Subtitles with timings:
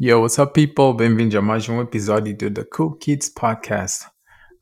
[0.00, 0.94] Yo, what's up, people?
[0.94, 4.06] Bem-vindos a mais um episódio do The Cool Kids Podcast.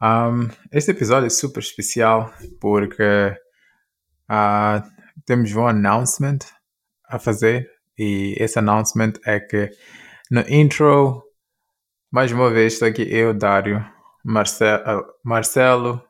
[0.00, 3.36] Um, este episódio é super especial porque
[4.30, 4.80] uh,
[5.26, 6.38] temos um announcement
[7.10, 9.70] a fazer e esse announcement é que
[10.30, 11.22] no intro,
[12.10, 13.84] mais uma vez, estou aqui eu, Dário,
[14.24, 16.02] Marcelo, Marcelo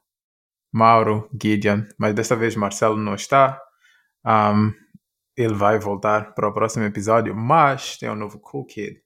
[0.72, 3.60] Mauro, Gideon, mas desta vez Marcelo não está.
[4.24, 4.72] Um,
[5.36, 9.05] ele vai voltar para o próximo episódio, mas tem um novo Cool Kid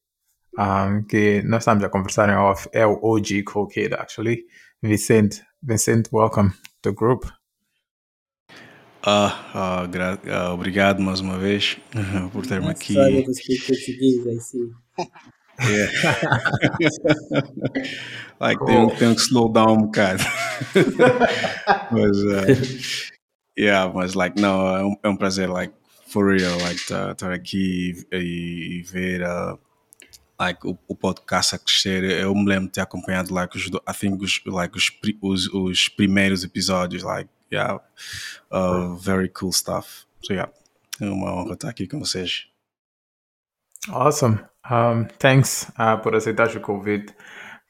[0.59, 4.45] um, que nós estamos a conversar em off, é o OG Cool Kid, actually.
[4.83, 6.51] Vicente, Vicente, welcome
[6.83, 7.25] to the group.
[9.03, 9.89] Ah, ah,
[10.31, 11.79] ah, obrigado mais uma vez
[12.33, 12.95] por ter-me aqui.
[13.35, 14.71] Speak português, I see.
[15.63, 15.93] Yeah.
[18.41, 20.23] like, tenho, tenho que slow down um bocado.
[21.93, 22.47] mas, uh,
[23.59, 25.75] yeah, mas, like, não, é um, é um prazer, like,
[26.09, 29.59] for real, like, estar aqui e, e ver uh,
[30.41, 33.93] like o, o, podcast a crescer, eu me lembro de ter acompanhado like os, I
[33.95, 37.79] think os, like os, os, os primeiros episódios, like yeah,
[38.51, 40.07] uh, very cool stuff.
[40.23, 40.51] So yeah,
[40.99, 42.47] é uma honra estar aqui com vocês.
[43.91, 44.41] Awesome.
[44.71, 47.15] Um, thanks uh, por aceitar o convite.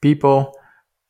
[0.01, 0.53] People,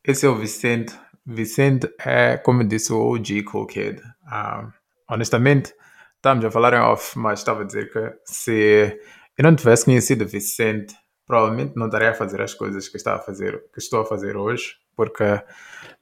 [0.03, 0.99] esse é o Vicente.
[1.27, 4.03] Vicente é, como disse, o OG Cool Kid.
[4.27, 4.73] Um,
[5.11, 5.75] honestamente,
[6.17, 8.99] estávamos a falar em off, mas estava a dizer que se
[9.37, 10.95] eu não tivesse conhecido Vicente
[11.31, 14.36] provavelmente não estaria a fazer as coisas que, está a fazer, que estou a fazer
[14.36, 15.41] hoje, porque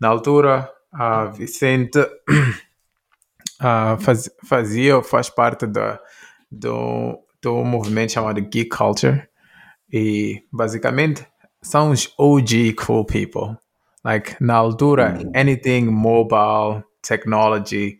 [0.00, 1.98] na altura a Vicente
[3.60, 6.00] uh, faz, fazia, faz parte da,
[6.50, 9.28] do, do movimento chamado Geek Culture
[9.92, 11.26] e basicamente
[11.60, 13.58] são os OG cool people.
[14.02, 17.98] Like, na altura, anything mobile, technology,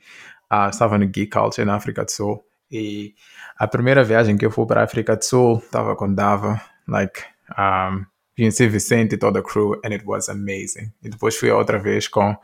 [0.50, 2.42] uh, estava no Geek Culture na África do Sul.
[2.70, 3.12] E
[3.58, 6.58] a primeira viagem que eu fui para a África do Sul, estava com Dava,
[6.88, 7.22] like
[7.58, 10.92] um, conheci Vicente e toda a crew and it was amazing.
[11.02, 12.36] E depois fui outra vez com,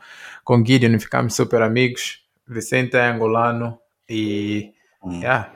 [0.43, 2.23] com Gideon ficamos super amigos.
[2.47, 4.73] Vicente é angolano e
[5.05, 5.51] yeah,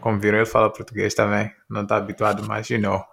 [0.00, 1.52] como viram, ele fala português também.
[1.70, 3.04] Não está habituado, mas you know,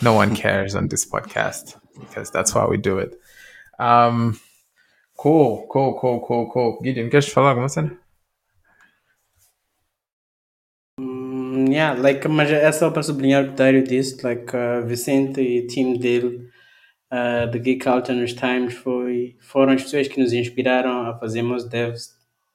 [0.00, 3.16] no one cares on this podcast because that's why we do it.
[3.78, 4.32] Um,
[5.16, 6.78] cool, cool, cool, cool, cool.
[6.82, 7.96] Gideon, queres falar alguma cena?
[11.72, 15.40] Yeah, like, mas é só para sublinhar o que o Dário disse, like, uh, Vicente
[15.40, 16.48] e o time dele
[17.12, 21.64] uh, de Geek Culture nos Times foi, foram as pessoas que nos inspiraram a fazermos
[21.68, 22.10] devs,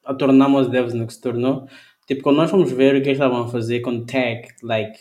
[0.05, 1.67] a tornarmos devs no que se tornou.
[2.07, 4.97] Tipo, quando nós fomos ver o que eles estavam a fazer com tech, like,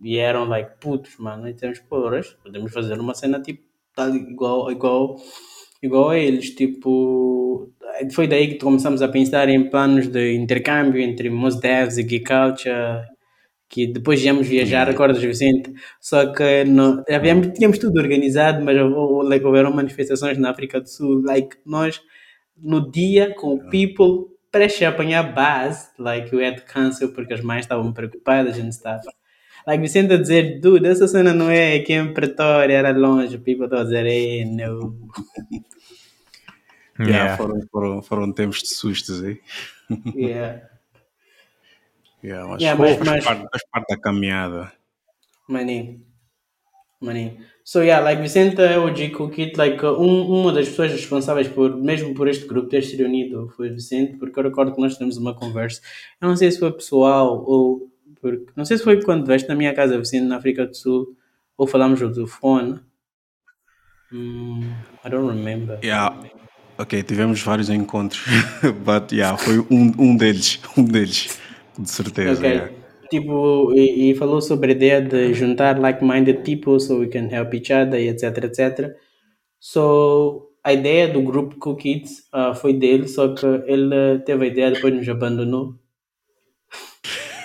[0.00, 3.62] vieram, like, putos, mano, e temos, porras, podemos fazer uma cena, tipo,
[3.94, 5.16] tal, igual, igual,
[5.82, 7.72] igual a eles, tipo,
[8.12, 12.24] foi daí que começamos a pensar em planos de intercâmbio entre Mos Devs e Geek
[12.24, 13.13] Culture
[13.68, 15.72] que depois íamos viajar, recordas Vicente?
[16.00, 18.76] Só que não, havíamos, tínhamos tudo organizado, mas
[19.28, 22.00] like, houveram manifestações na África do Sul, like, nós
[22.56, 27.34] no dia com o people prestes a apanhar base, like, we had to cancel porque
[27.34, 29.04] as mães estavam preocupadas and stuff.
[29.66, 33.40] Like, Vicente a dizer, dude, essa cena não é aqui em Pretória, era longe, o
[33.40, 34.98] people estava a dizer, hey, no.
[36.96, 37.36] Yeah, yeah.
[37.36, 39.40] Foram, foram, foram tempos de sustos aí.
[40.14, 40.62] yeah.
[42.24, 44.72] Yeah, mas, yeah, mas, faz, Parte, faz parte da caminhada.
[45.46, 46.00] Maninho.
[46.98, 47.36] Maninho.
[47.62, 51.76] So yeah, like Vicente é o G Kit, like um, uma das pessoas responsáveis por,
[51.76, 55.18] mesmo por este grupo ter se reunido foi Vicente, porque eu recordo que nós tivemos
[55.18, 55.82] uma conversa.
[56.18, 57.90] Eu não sei se foi pessoal ou
[58.20, 61.14] porque não sei se foi quando veste na minha casa Vicente na África do Sul
[61.58, 62.80] ou falamos do telefone.
[64.10, 64.72] Hmm,
[65.04, 65.78] I don't remember.
[65.82, 66.16] Yeah.
[66.78, 68.24] Ok, tivemos vários encontros,
[68.84, 71.38] but yeah, foi um, um deles, um deles.
[71.78, 72.38] De certeza.
[72.38, 72.52] Okay.
[72.52, 72.72] Yeah.
[73.10, 77.52] Tipo, e, e, falou sobre a ideia de juntar like-minded people so we can help
[77.54, 78.96] each other, etc, etc.
[79.60, 84.48] So, a ideia do grupo Cool Kids uh, foi dele, só que ele teve a
[84.48, 85.74] ideia depois nos abandonou.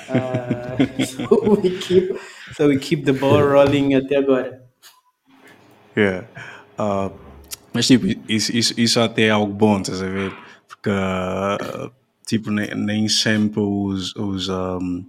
[0.09, 2.19] Uh, so, we keep,
[2.55, 4.63] so we keep the ball rolling até agora.
[5.95, 6.25] Yeah.
[6.79, 7.11] Uh,
[7.73, 10.33] mas tipo, isso, isso, isso até é algo bom, estás a ver?
[10.67, 11.91] Porque uh,
[12.29, 15.03] tipo, nem, sempre os, os um,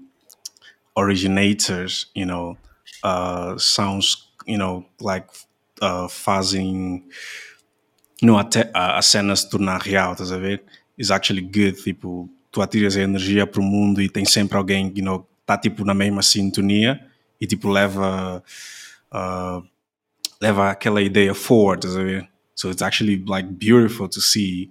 [0.97, 2.57] originators, you know,
[3.05, 3.99] uh, são,
[4.47, 5.29] you know, like,
[5.83, 7.05] uh, fazem,
[8.23, 10.63] you know, até a, a cena se tornar real, estás a ver?
[10.97, 14.91] It's actually good, tipo, tu atiras a energia para o mundo e tem sempre alguém,
[14.97, 17.07] you know, tá tipo na mesma sintonia
[17.39, 18.43] e tipo leva,
[19.13, 19.63] uh,
[20.41, 22.29] leva aquela ideia forward, estás a ver?
[22.55, 24.71] So it's actually like beautiful to see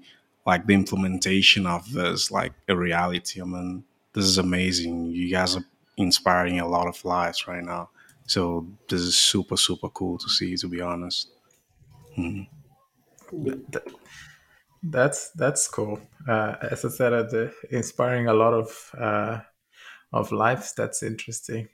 [0.50, 3.40] like the implementation of this like a reality.
[3.40, 4.94] I mean, this is amazing.
[5.06, 5.66] You guys are
[5.96, 7.90] inspiring a lot of lives right now.
[8.26, 11.30] So this is super super cool to see, to be honest.
[14.82, 16.00] That's that's cool.
[16.28, 19.42] Uh, as I said, uh, the inspiring a lot of uh,
[20.12, 20.74] of lives.
[20.74, 21.68] That's interesting.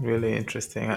[0.00, 0.90] Really interesting.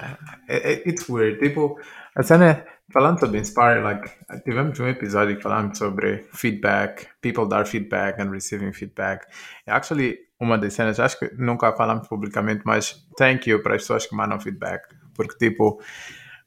[0.47, 1.39] It- it's weird.
[1.39, 1.77] Tipo,
[2.15, 2.63] a cena,
[2.93, 4.09] falando sobre inspire, like,
[4.45, 9.25] tivemos um episódio que falamos sobre feedback, people dar feedback and receiving feedback.
[9.65, 14.05] Actually, uma das cenas, acho que nunca falamos publicamente, mas thank you para as pessoas
[14.05, 14.83] que mandam feedback.
[15.15, 15.81] Porque, tipo,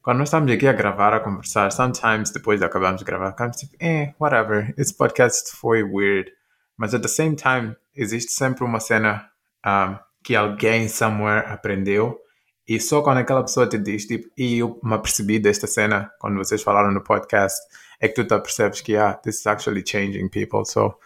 [0.02, 3.56] quando nós estamos aqui a gravar, a conversar, sometimes depois de acabarmos de gravar, ficamos
[3.56, 6.30] tipo, eh, whatever, esse podcast foi weird.
[6.76, 9.28] Mas at the same time, existe sempre uma cena
[9.66, 12.18] um, que alguém somewhere aprendeu
[12.66, 16.36] e só quando aquela pessoa te diz, tipo, e eu me apercebi desta cena quando
[16.36, 17.60] vocês falaram no podcast,
[18.00, 20.64] é que tu te apercebes que, ah, this is actually changing people.
[20.64, 20.98] So,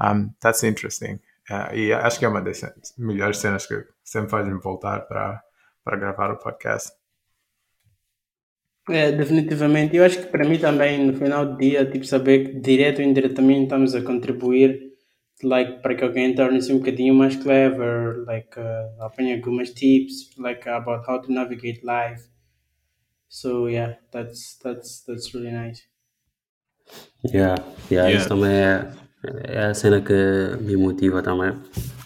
[0.00, 1.18] um, that's interesting.
[1.50, 2.60] Uh, e acho que é uma das
[2.98, 5.42] melhores cenas que sempre fazem voltar para,
[5.82, 6.92] para gravar o podcast.
[8.88, 9.96] É, definitivamente.
[9.96, 13.04] Eu acho que para mim também, no final do dia, tipo, saber que direto ou
[13.04, 14.85] indiretamente estamos a contribuir
[15.42, 20.68] like, para que alguém torne-se um bocadinho mais clever, like, uh, apanhe algumas tips, like,
[20.68, 22.24] about how to navigate life.
[23.28, 25.82] So, yeah, that's, that's, that's really nice.
[27.24, 27.56] Yeah,
[27.90, 28.16] yeah, Yeah.
[28.16, 28.92] isso também é,
[29.44, 30.12] é a cena que
[30.60, 31.52] me motiva também.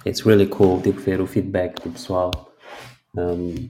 [0.07, 2.31] It's really cool, tipo, ver o feedback do pessoal.
[3.17, 3.69] Um,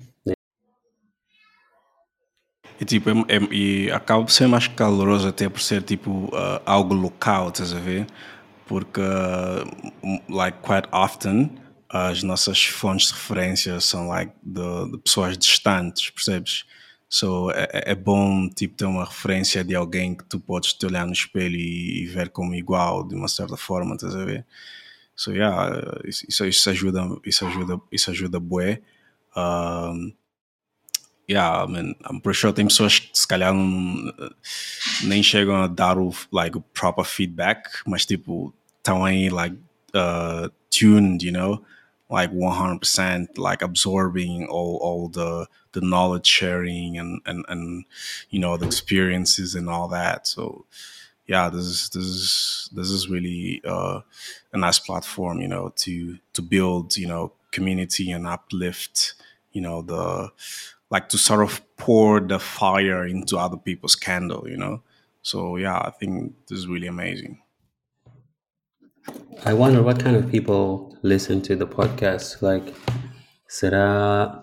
[2.81, 6.61] E tipo, é, é- e acaba por ser mais caloroso até por ser tipo uh,
[6.65, 8.07] algo local, estás a ver?
[8.71, 11.51] Porque, uh, like, quite often,
[11.89, 16.65] as nossas fontes de referência são, like, de, de pessoas distantes, percebes?
[17.09, 20.87] So, é, é- é bom, tipo, ter uma referência de alguém que tu podes te
[20.87, 24.47] olhar no espelho e, e ver como igual, de uma certa forma, estás a ver?
[25.17, 28.83] So, yeah, isso, isso, ajuda, isso ajuda, isso ajuda bué.
[29.37, 30.13] Um,
[31.29, 34.13] yeah, man, I'm pretty sure tem pessoas que se calhar não,
[35.05, 39.55] nem chegam a dar o like o proper feedback, mas tipo estão like
[39.95, 41.65] uh, tuned, you know,
[42.09, 47.85] like 100% like absorbing all all the the knowledge sharing and and and
[48.31, 50.27] you know the experiences and all that.
[50.27, 50.65] So
[51.27, 54.01] yeah, this is this is this is really uh,
[54.53, 59.15] a nice platform, you know, to to build, you know, community and uplift,
[59.53, 60.31] you know, the
[60.91, 64.83] like to sort of pour the fire into other people's candle, you know.
[65.23, 67.41] So yeah, I think this is really amazing.
[69.45, 72.43] I wonder what kind of people listen to the podcast.
[72.43, 72.75] Like,
[73.49, 74.41] será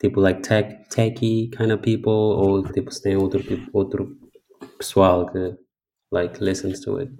[0.00, 4.08] tipo like tech techy kind of people ou tipo se tem outro tipo outro
[4.78, 5.56] pessoal que
[6.10, 7.10] like listens to it?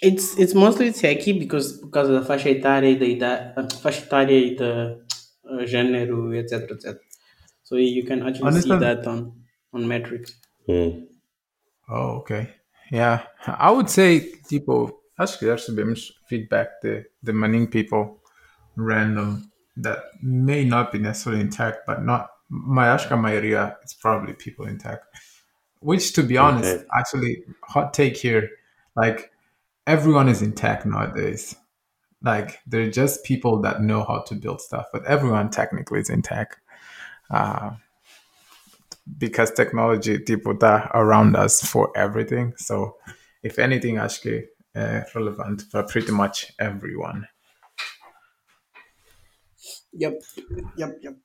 [0.00, 4.04] It's, it's mostly techy because, because causa da faixa etária e da idade, a faixa
[4.04, 4.96] etária e da
[5.44, 7.00] uh, gênero, etc, etc.
[7.64, 9.32] So you can actually see that on,
[9.72, 10.38] on metrics.
[10.66, 11.06] Hmm.
[11.88, 12.54] Oh, okay.
[12.92, 13.24] Yeah.
[13.46, 18.20] I would say, tipo, acho que já recebemos feedback de, de many people
[18.76, 23.94] random that may not be necessarily intact, but not, my acho que a maioria is
[23.94, 25.04] probably people intact.
[25.80, 26.86] Which, to be honest, Okay.
[26.92, 28.50] actually, hot take here,
[28.96, 29.30] like,
[29.86, 31.54] everyone is intact nowadays.
[32.20, 36.22] Like, they're just people that know how to build stuff, but everyone technically is in
[36.22, 36.56] tech.
[37.30, 37.70] Uh,
[39.16, 42.52] because technology tipo tá around us for everything.
[42.56, 42.96] So
[43.42, 44.20] if anything, acho
[44.74, 47.26] que é relevant for pretty much everyone.
[49.92, 50.20] Yep,
[50.76, 51.16] yep, yep.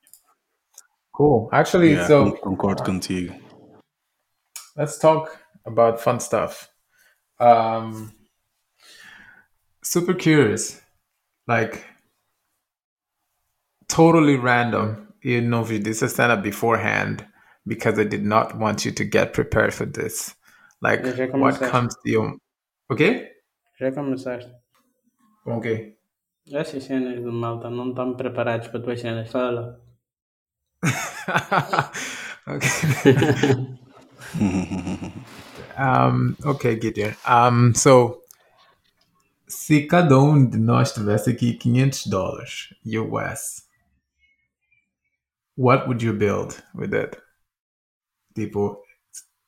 [1.15, 1.50] Cool.
[1.51, 3.35] Actually, Yeah, so con- concordo contigo.
[4.75, 6.69] let's talk about fun stuff.
[7.39, 8.13] Um,
[9.83, 10.81] super curious,
[11.47, 11.85] like
[13.88, 15.13] totally random.
[15.21, 17.25] You know, we this is stand up beforehand
[17.67, 20.33] because I did not want you to get prepared for this.
[20.81, 22.39] Like, Yeah, what comes to you?
[22.91, 23.29] Okay.
[23.80, 24.51] Já começaste.
[25.46, 25.98] Okay.
[26.51, 29.32] Essas cenas do malta não estão preparados para tuas cenas.
[29.32, 29.82] Fala.
[32.48, 32.70] okay.
[35.80, 37.13] um, okay, Gideon.
[37.27, 38.22] Um, so,
[39.48, 43.68] se cada um de nós tivesse aqui 500 dólares US,
[45.58, 47.18] what would you build with it?
[48.36, 48.83] Tipo,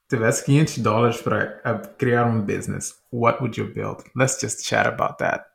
[0.09, 4.03] tivesse 500 dólares para uh, criar um business, what would you build?
[4.15, 5.45] Let's just chat about that.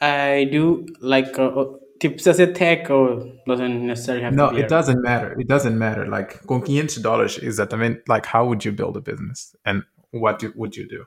[0.00, 4.54] I do like uh, uh, tipo precisa ser tech or doesn't necessarily have No, to
[4.54, 5.38] be it doesn't matter.
[5.38, 6.06] It doesn't matter.
[6.06, 7.38] Like, com 500 dólares,
[7.78, 9.54] mean, like, how would you build a business?
[9.64, 11.06] And what do, would you do?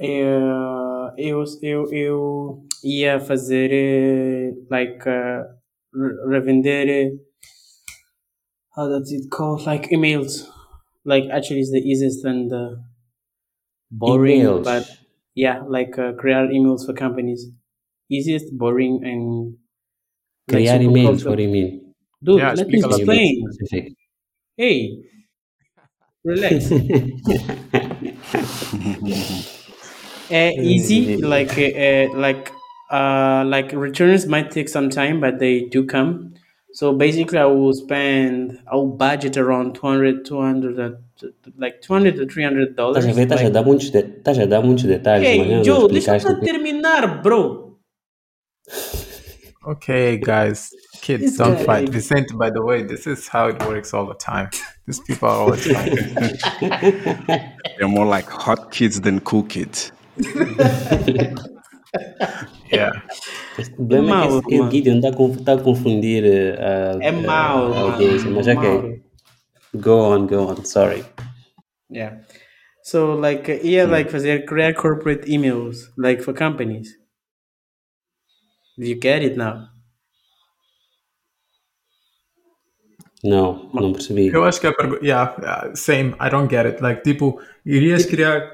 [0.00, 5.44] Eu, eu, eu, eu ia fazer eh, like uh,
[6.26, 7.12] revender
[8.76, 9.66] how does it called?
[9.66, 10.48] Like emails.
[11.04, 12.70] Like actually, it's the easiest and uh,
[13.90, 14.62] boring, Emails.
[14.62, 14.88] but
[15.34, 17.46] yeah, like uh, create emails for companies.
[18.10, 19.56] Easiest, boring, and
[20.48, 21.94] like Criar super emails, what do you mean?
[22.22, 23.10] Dude, Yeah, let me speak a little bit.
[23.16, 23.96] explain.
[24.56, 24.98] Hey,
[26.24, 26.70] relax.
[30.30, 32.50] uh, easy like uh, like
[32.90, 36.33] uh like returns might take some time but they do come
[36.74, 40.90] so basically i will spend i will budget around 200 200 uh,
[41.56, 44.46] like 200 to 300 dollars Estás a ver, estás a dar muitos, de, estás a
[44.46, 46.28] dar muitos detalhes, hey joe deixa explicaste.
[46.28, 47.70] eu terminar bro
[49.66, 50.68] Okay, guys,
[51.00, 51.64] kids, This don't guy.
[51.64, 51.88] fight.
[51.88, 54.50] Vicente, by the way, this is how it works all the time.
[54.86, 56.14] These people are always fighting.
[57.78, 59.90] They're more like hot kids than cool kids.
[62.72, 63.02] Yeah.
[63.58, 64.70] O problema é mau, que esse mano.
[64.72, 68.56] Gideon está a tá a confundir eh, a, é mau a audiência, mas mau.
[68.56, 69.02] ok.
[69.76, 71.04] Go on, go on, sorry.
[71.94, 72.18] yeah
[72.82, 76.96] so like uh, yeah like fazer create corporate emails like for companies
[78.76, 79.68] you get it now
[83.26, 84.26] Não, não percebi.
[84.26, 85.02] Eu acho que a pergunta.
[85.02, 86.14] Yeah, same.
[86.20, 86.82] I don't get it.
[86.82, 88.52] Like, tipo, irias criar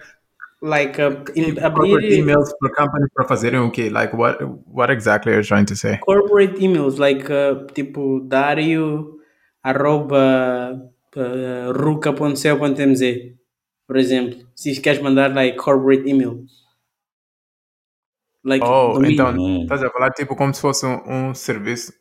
[0.63, 3.89] like uh, in corporate abrir emails para companies para fazerem o quê?
[3.91, 5.99] Like, what, what exactly are you trying to say?
[5.99, 9.17] corporate emails like uh, tipo dario
[9.63, 10.81] arroba
[11.17, 13.35] uh, ruca.cel.mz
[13.87, 16.45] por exemplo se queres mandar like corporate email
[18.45, 19.13] like Oh, domínio.
[19.15, 19.63] então, Hum.
[19.63, 21.93] estás a falar tipo como se fosse um, um serviço.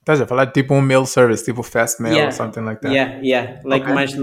[0.00, 2.28] Estás a falar tipo um mail service, tipo fast mail Yeah.
[2.28, 2.92] or something like that.
[2.94, 3.60] Yeah, yeah.
[3.64, 3.92] Like Okay.
[3.94, 4.14] mais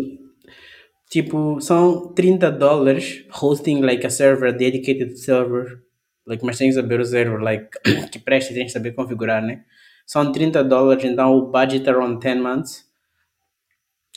[1.13, 5.84] tipo são 30 dólares hosting like a server, a dedicated server.
[6.25, 7.70] Like, mas tens que saber o server, like
[8.12, 9.63] que presta, tens que saber configurar, né?
[10.08, 12.86] São 30 dólares, então o budget around 10 months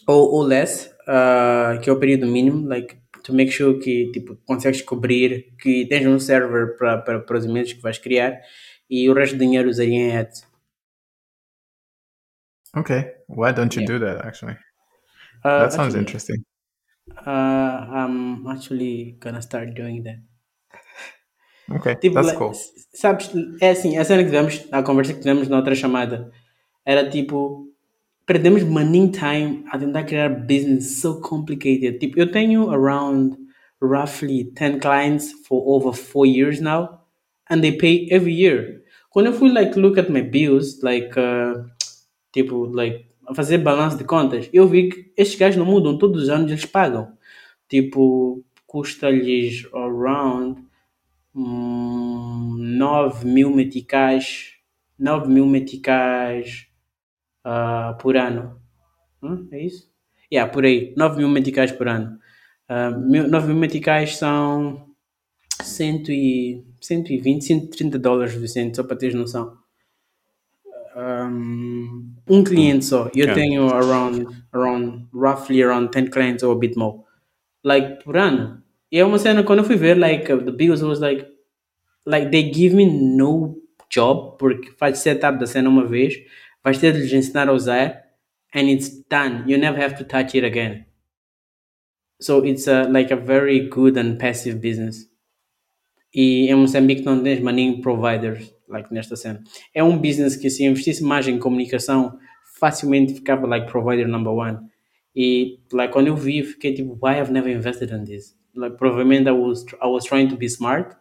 [0.09, 4.37] ou, ou less, uh, que é o período mínimo, like to make sure que tipo
[4.47, 8.41] consegues cobrir, que tens um server para os e-mails que vais criar
[8.89, 10.47] e o resto do dinheiro usaria em ads.
[12.75, 13.13] Okay.
[13.29, 13.99] Why don't you Yeah.
[13.99, 14.57] do that actually?
[15.45, 16.45] Uh, That sounds actually, interesting.
[17.11, 20.19] Uh, I'm actually gonna start doing that.
[21.71, 22.53] Okay, Tipo, that's cool.
[22.95, 26.31] sabes, é assim, a cena que tivemos, a conversa que tivemos na outra chamada,
[26.85, 27.67] era tipo,
[28.25, 31.99] perdemos money time a tentar criar business so complicated.
[31.99, 33.37] Tipo, eu tenho around
[33.81, 37.01] roughly 10 clients for over 4 years now,
[37.51, 38.83] and they pay every year.
[39.11, 41.65] Quando eu fui, like, look at my bills, like, uh,
[42.33, 46.25] tipo, like, a fazer balanço de contas, eu vi que estes gajos não mudam, todos
[46.25, 47.13] os anos eles pagam.
[47.69, 50.63] Tipo, custa-lhes around
[51.35, 54.55] hum, 9 mil meticais,
[54.99, 56.67] 9 mil meticais
[57.45, 58.61] ah, por ano.
[59.23, 59.91] Hum, é isso?
[60.33, 62.19] Yeah, por aí, 9 mil meticais por ano.
[62.69, 64.87] Ah, mil- 9 mil meticais são
[65.63, 69.59] 100 e, 120, 130 dólares, Vicente, só para teres noção.
[70.97, 73.09] Um, um cliente só.
[73.15, 73.35] Eu Yeah.
[73.35, 77.01] tenho around, around, roughly around 10 clients or a bit more.
[77.63, 78.63] Like, por ano.
[78.91, 81.27] E é uma cena, quando eu fui ver, like, the bills, was like,
[82.07, 83.57] like, they give me no
[83.91, 86.15] job, porque faz setup da cena uma vez,
[86.65, 88.05] vais ter de lhes ensinar a usar,
[88.55, 89.45] and it's done.
[89.47, 90.87] You never have to touch it again.
[92.21, 95.07] So it's a, like a very good and passive business.
[96.15, 99.43] E em Moçambique não tens money providers, like nesta cena.
[99.75, 102.19] É um business que se investisse mais em comunicação,
[102.59, 104.59] facilmente ficava like provider number one.
[105.15, 108.37] E like quando eu vi, fiquei tipo, why I've never invested in this?
[108.55, 110.97] Like provavelmente I was I was trying to be smart,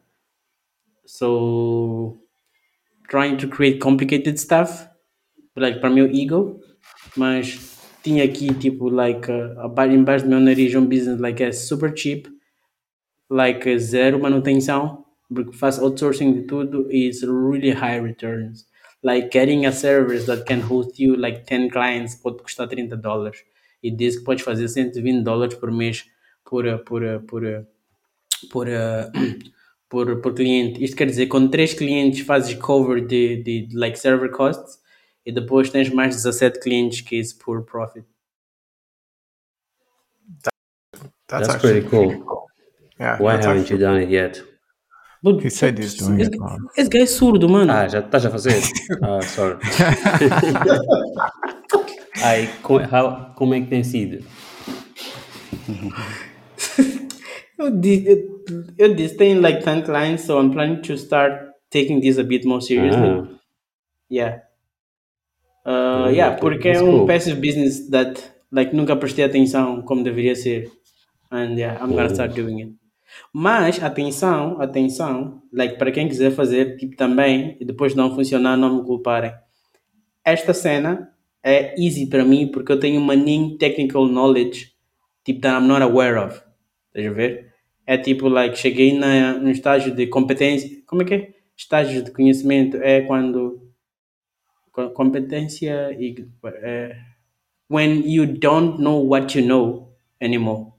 [1.06, 2.18] so
[3.10, 4.88] trying to create complicated stuff,
[5.56, 6.60] like para meu ego,
[7.16, 11.96] mas tinha aqui tipo like uh, embaixo do meu nariz um business like é super
[11.96, 12.28] cheap,
[13.30, 15.05] like zero manutenção,
[15.36, 18.66] porque faço outsourcing de tudo it's really high returns.
[19.04, 23.44] Like getting a service that can host you like 10 clients pode custar 30 dólares
[23.84, 26.06] e diz que podes fazer 120 dólares por mês
[26.44, 27.44] por, por, por,
[28.52, 28.68] por,
[29.90, 30.84] por, por cliente.
[30.84, 34.80] Isto quer dizer, com 3 clientes fazes cover de, de like server costs
[35.26, 38.06] e depois tens mais 17 clientes que is por profit.
[41.28, 42.48] That's, That's actually pretty cool.
[43.00, 43.18] Yeah.
[43.20, 44.55] Why that's haven't actually- you done it yet?
[45.26, 46.38] But He said he's doing esse,
[46.78, 47.72] esse gajo é surdo, mano.
[47.74, 48.62] Ah, já estás a fazer?
[49.02, 49.58] Ah, sorry.
[52.24, 54.24] Aí, como, how, como é que tem sido?
[57.58, 58.44] Eu disse, eu,
[58.78, 62.46] eu disse, tem like 10 clients, so I'm planning to start taking this a bit
[62.46, 63.10] more seriously.
[63.10, 63.28] Ah,
[64.10, 64.42] Yeah.
[65.66, 67.06] Uh, Mm, yeah, porque é um cool.
[67.08, 70.70] passive business that like nunca prestei atenção como deveria ser.
[71.32, 72.72] And yeah, I'm gonna start doing it.
[73.34, 78.78] Mas atenção, atenção, like para quem quiser fazer, tipo também, e depois não funcionar, não
[78.80, 79.32] me culparem.
[80.24, 81.12] Esta cena
[81.44, 84.72] é easy para mim porque eu tenho maninho technical knowledge,
[85.24, 86.42] tipo that I'm not aware of.
[86.88, 87.54] Estás a ver?
[87.88, 90.70] É tipo, like, cheguei na, no estágio de competência.
[90.88, 91.34] Como é que é?
[91.56, 93.62] Estágio de conhecimento é quando.
[94.72, 96.16] co- Competência e.
[96.64, 96.96] é,
[97.70, 100.75] when you don't know what you know anymore.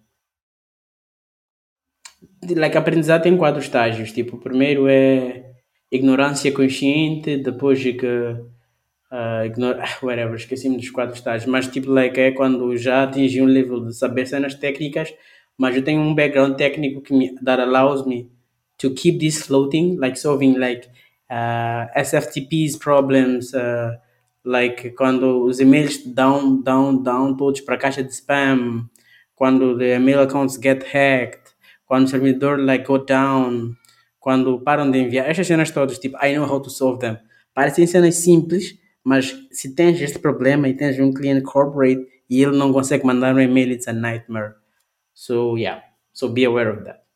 [2.55, 4.13] Like, aprendizado tem quatro estágios.
[4.13, 5.53] Tipo, o primeiro é
[5.91, 8.07] ignorância consciente, depois é que.
[8.07, 9.77] Uh, ignor...
[10.03, 11.51] whatever, esqueci-me dos quatro estágios.
[11.51, 15.15] Mas, tipo, like, é quando já atingi um nível de saber cenas técnicas,
[15.57, 18.31] mas eu tenho um background técnico que me that allows me
[18.79, 20.89] to keep this floating, like solving like
[21.31, 23.97] uh, SFTPs problems, uh,
[24.45, 28.89] like quando os e-mails down, down, down todos para a caixa de spam,
[29.35, 31.46] quando the email accounts get hacked,
[31.87, 33.77] quando o servidor like go down,
[34.19, 37.17] quando param de enviar, estas cenas todas, tipo, I know how to solve them.
[37.55, 42.57] Parecem cenas simples, mas se tens este problema e tens um cliente corporate e ele
[42.57, 44.55] não consegue mandar um e-mail, it's a nightmare.
[45.15, 47.07] So yeah, so be aware of that.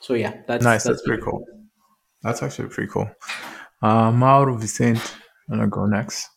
[0.00, 0.84] So yeah, that's Nice.
[0.84, 1.44] That's pretty cool.
[2.22, 3.10] That's actually pretty cool.
[3.82, 5.02] Uh, Mauro Vicente,
[5.48, 6.28] I'm gonna go next.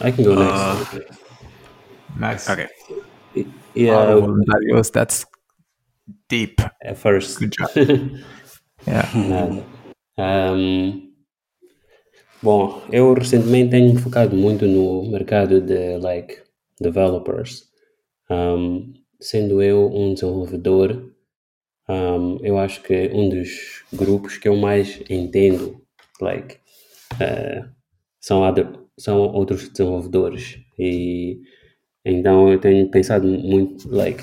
[0.00, 1.20] I can go next.
[2.18, 2.48] Nice.
[2.50, 2.68] Okay.
[3.74, 5.26] yeah, Mauro Voluntarios, that's
[6.28, 6.60] deep.
[6.82, 7.38] at first.
[7.38, 7.70] Good job.
[8.86, 9.08] Yeah.
[9.14, 9.64] Nada.
[10.18, 11.14] Ahm,
[12.42, 16.42] bom, eu recentemente tenho focado muito no mercado de like
[16.78, 17.64] developers.
[18.28, 21.10] Ahm, sendo eu um desenvolvedor,
[21.88, 25.80] ahm, eu acho que um dos grupos que eu mais entendo,
[26.20, 26.58] like,
[27.20, 27.64] eh,
[28.20, 31.40] são, other- são outros desenvolvedores e
[32.04, 34.22] então eu tenho pensado muito like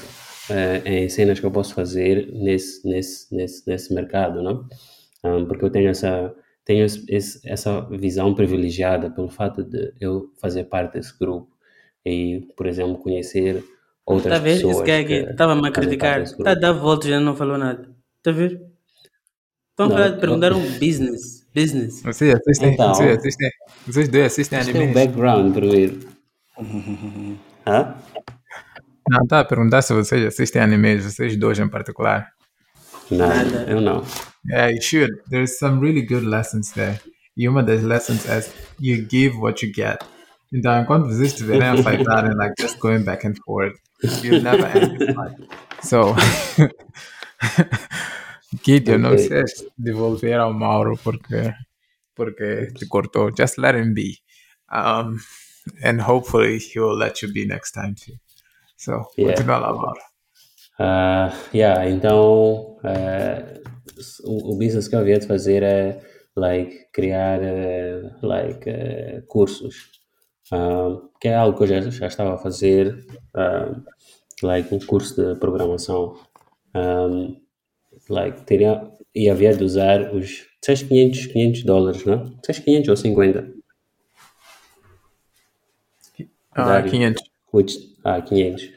[0.50, 4.66] eh, em cenas que eu posso fazer nesse nesse nesse, nesse mercado não
[5.24, 6.34] Um, porque eu tenho essa
[6.66, 11.48] tenho esse, esse- essa visão privilegiada pelo fato de eu fazer parte desse grupo
[12.06, 13.64] e por exemplo conhecer
[14.06, 14.52] outras Tá a ver?
[14.54, 16.22] Esse pessoas guy que aqui estava a criticar.
[16.24, 17.84] Está a dar voltas e já não falou nada.
[18.18, 18.62] Está a ver?
[19.72, 21.46] Estão a falar- eu- perguntaram business.
[21.54, 22.02] Business.
[22.02, 22.94] Vocês assistem, Então.
[22.96, 23.50] vocês assistem,
[23.88, 26.00] vocês dois assistem Isto é um background primeiro
[27.66, 27.96] Hã?
[29.10, 32.28] Não, tá a perguntar se vocês assistem animes, vocês dois em particular.
[33.10, 33.72] Nada, Nada.
[33.72, 34.04] eu não.
[34.50, 35.12] Yeah, you should.
[35.30, 37.00] There's some really good lessons there.
[37.36, 38.40] E uma das lessons é
[38.80, 40.00] you give what you get.
[40.54, 43.78] Então, enquanto vocês estiverem a fightarem, like just going back and forth,
[44.24, 45.36] you'll never end the fight.
[45.84, 46.16] So,
[48.64, 49.28] Gideon, não Ok.
[49.28, 49.44] sei
[49.78, 51.54] devolver ao Mauro porque,
[52.16, 53.32] porque te cortou.
[53.36, 54.18] Just let him be.
[54.72, 55.18] Um,
[55.84, 58.18] and hopefully he will let you be next time too.
[58.78, 59.28] So, Yeah.
[59.36, 60.02] continua lá, Mauro.
[60.80, 63.62] Ah, yeah, então eh,
[64.24, 66.02] o, o business que eu havia de fazer é
[66.36, 69.76] like criar eh, like eh, cursos
[70.52, 73.72] Ah, que é algo que eu já, já estava a fazer ah,
[74.44, 76.16] like um curso de programação
[76.74, 77.36] Um,
[78.10, 78.82] like teria
[79.14, 83.54] e havia de usar os 6 500 500 dólares não 6 500 ou 50
[86.56, 86.92] Ah, Dário.
[86.92, 87.24] 500.
[87.54, 88.70] Which, ah, 500.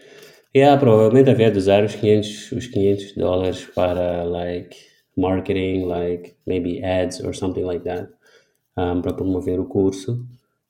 [0.55, 4.77] Yeah, provavelmente havia de usar os 500, os 500 dólares para, like,
[5.17, 8.09] marketing, like, maybe ads or something like that,
[8.77, 10.25] um, para promover o curso.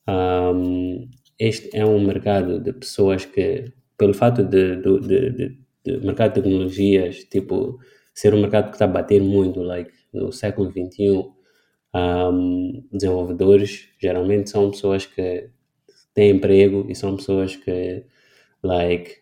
[0.08, 5.98] Um, este é um mercado de pessoas que, pelo fato de, do- de, de, de
[6.06, 7.78] mercado de tecnologias, tipo,
[8.14, 11.32] ser um mercado que está a bater muito, like, no século XXI,
[11.94, 15.48] um, desenvolvedores geralmente são pessoas que
[16.14, 18.04] têm emprego e são pessoas que,
[18.62, 19.16] like,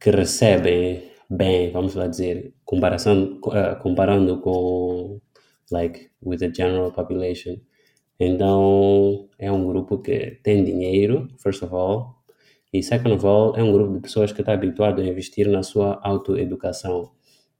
[0.00, 5.20] que recebem bem, vamos lá dizer, comparação, eh, comparando com,
[5.70, 7.56] like, with the general population.
[8.20, 12.16] Então, é um grupo que tem dinheiro, first of all,
[12.72, 15.62] e second of all, é um grupo de pessoas que está habituado a investir na
[15.62, 17.12] sua autoeducação.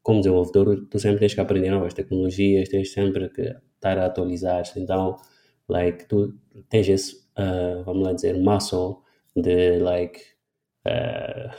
[0.03, 3.43] Como desenvolvedor, tu sempre tens que aprender novas tecnologias, tens sempre que
[3.77, 4.81] estar a atualizar-se.
[4.81, 5.17] Então,
[5.69, 6.35] like, tu
[6.71, 8.97] tens esse, uh, vamos lá dizer, muscle
[9.37, 10.21] de, like,
[10.87, 11.51] uh,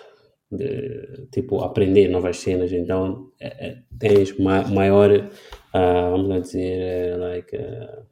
[0.51, 2.71] de, tipo, aprender novas cenas.
[2.71, 8.05] Então, é- é- tens ma maior, uh, vamos lá dizer, eh, like, uh,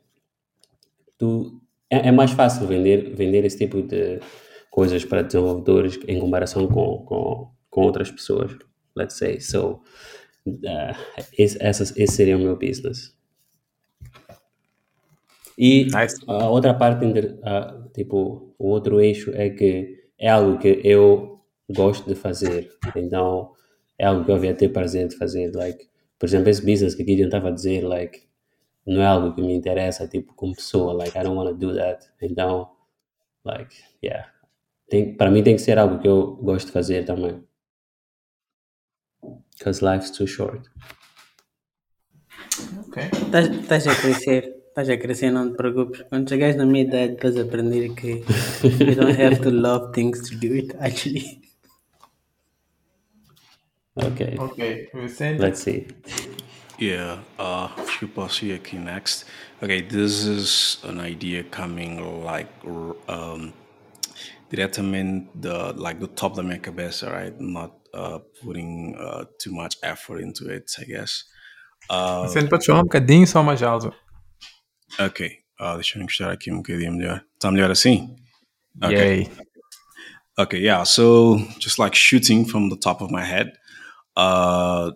[1.17, 4.19] tu, é, é mais fácil vender, vender esse tipo de
[4.69, 8.55] coisas para desenvolvedores em comparação com, com, com outras pessoas,
[8.95, 9.39] let's say.
[9.39, 9.81] So,
[10.47, 13.15] uh, esse, esse seria o meu business.
[15.63, 16.15] E Nice.
[16.27, 17.05] a outra parte,
[17.43, 22.67] a- tipo, o outro eixo é que é algo que eu gosto de fazer.
[22.95, 23.51] Então,
[23.99, 25.51] é algo que eu havia ter prazer de fazer.
[25.53, 28.23] Like, por exemplo, esse business que a Gideon estava a dizer, like,
[28.87, 30.93] não é algo que me interessa, tipo, como pessoa.
[30.93, 32.07] Like, I don't want to do that.
[32.19, 32.71] Então,
[33.45, 34.27] like, yeah.
[34.89, 37.43] Tem, para mim tem que ser algo que eu gosto de fazer também.
[39.57, 40.67] Because life's too short.
[42.87, 43.03] Ok.
[43.27, 46.01] Estás estás a crescer, estás a crescer, não te preocupes.
[46.09, 48.23] Quando chegares na minha idade, vais aprender que
[48.79, 51.41] you don't have to love things to do it, actually.
[53.95, 54.89] Okay, Ok.
[54.93, 55.41] Vicente.
[55.41, 55.85] let's see.
[56.79, 59.25] Yeah, uh, acho que eu posso ir aqui next.
[59.61, 63.53] Okay, this is an idea coming like r- um,
[64.49, 67.35] diretamente the like the top da minha cabeça, right?
[67.39, 71.25] Not uh, putting uh, too much effort into it, I guess.
[71.89, 73.93] Uh, Vicente, pode falar um bocadinho só mais alto?
[75.05, 77.23] Ok, uh, deixa eu encostar aqui um bocadinho melhor.
[77.39, 78.15] Tá melhor assim?
[78.81, 78.97] Ok.
[78.97, 79.31] Yay.
[80.37, 80.83] Okay, yeah.
[80.85, 83.53] So just like shooting from the top of my head,
[84.15, 84.91] uh,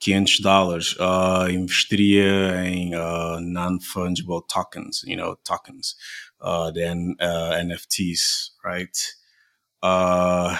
[0.00, 5.94] 500 dollars uh, investiria em uh, non-fungible tokens, you know, tokens,
[6.40, 8.96] uh, then uh, NFTs, right?
[9.82, 10.56] Uh,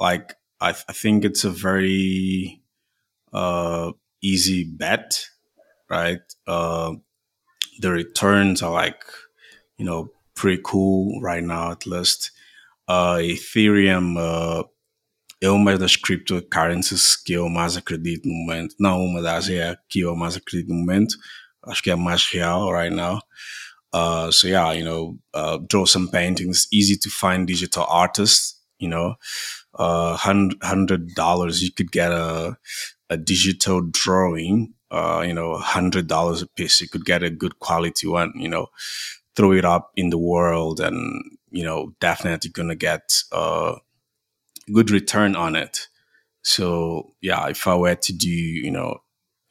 [0.00, 2.62] like I, I think it's a very
[3.32, 5.24] uh, easy bet,
[5.90, 6.20] right?
[6.46, 6.94] Uh,
[7.78, 9.02] the returns are like,
[9.76, 12.30] you know, pretty cool right now at least.
[12.86, 14.64] Uh, Ethereum uh,
[15.42, 18.74] é uma das cryptocurrencies que eu mais acredito no momento.
[18.80, 21.16] Não uma das, é a que eu mais acredito no momento.
[21.66, 23.20] Acho que é a mais real right now.
[23.92, 26.66] Uh, so yeah, you know, uh, draw some paintings.
[26.72, 28.56] Easy to find digital artists.
[28.78, 29.16] You know,
[29.74, 32.56] uh, hundred dollars you could get a
[33.10, 34.74] a digital drawing.
[34.90, 36.80] Uh, you know, hundred dollars a piece.
[36.80, 38.32] You could get a good quality one.
[38.36, 38.68] You know,
[39.36, 43.74] throw it up in the world, and you know, definitely gonna get a
[44.72, 45.88] good return on it.
[46.42, 48.98] So yeah, if I were to do, you know,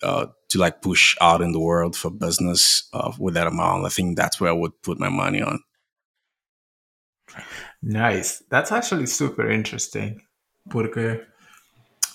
[0.02, 3.90] uh, to like push out in the world for business uh, with that amount, I
[3.90, 5.60] think that's where I would put my money on.
[7.82, 8.42] Nice.
[8.50, 10.22] That's actually super interesting.
[10.70, 11.22] Porque,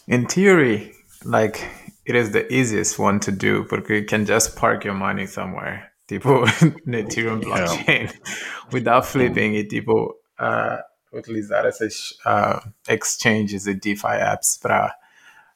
[0.07, 0.93] in theory,
[1.25, 1.65] like,
[2.05, 5.89] it is the easiest one to do porque you can just park your money somewhere.
[6.09, 6.45] Tipo,
[6.85, 8.13] no Ethereum blockchain,
[8.73, 10.77] without flipping it, tipo, uh,
[11.13, 14.95] utilizar essas uh, exchanges e DeFi apps para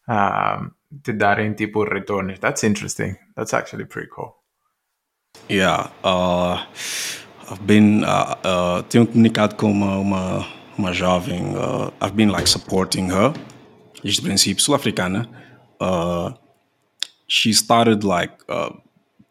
[0.08, 0.70] um,
[1.02, 2.38] te darem tipo retornos.
[2.38, 3.16] That's interesting.
[3.34, 4.36] That's actually pretty cool.
[5.48, 6.64] Yeah, uh,
[7.50, 10.46] I've been uh, uh, tenho comunicado com uma uma,
[10.78, 11.54] uma jovem.
[11.56, 13.32] Uh, I've been like supporting her.
[14.02, 15.28] Desde o princípio, sul-africana.
[15.80, 16.32] Uh,
[17.26, 18.70] she started like uh,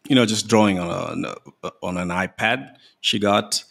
[0.08, 3.62] you know just drawing on a on an iPad she got.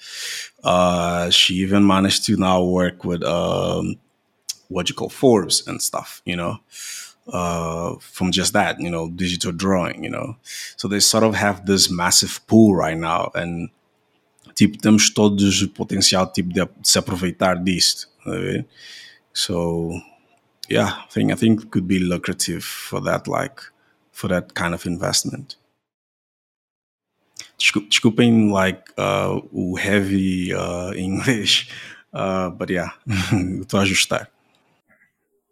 [0.63, 3.95] Uh, she even managed to now work with um,
[4.69, 6.21] what you call Forbes and stuff.
[6.25, 6.59] You know.
[7.27, 10.35] Uh, from just that, you know, digital drawing, you know.
[10.77, 13.71] So they sort of have this massive pool right now, and
[14.53, 18.07] tipo, temos todos o potencial tipo, de, se aproveitar disto.
[18.23, 18.65] tá?
[19.33, 19.91] So,
[20.69, 23.62] yeah, I think I think it could be lucrative for that, like,
[24.12, 25.58] for that kind of investment.
[27.60, 31.69] Desculp- Desculpem, like, uh, o heavy uh, English,
[32.13, 32.89] uh, but yeah,
[33.62, 34.28] estou a ajustar.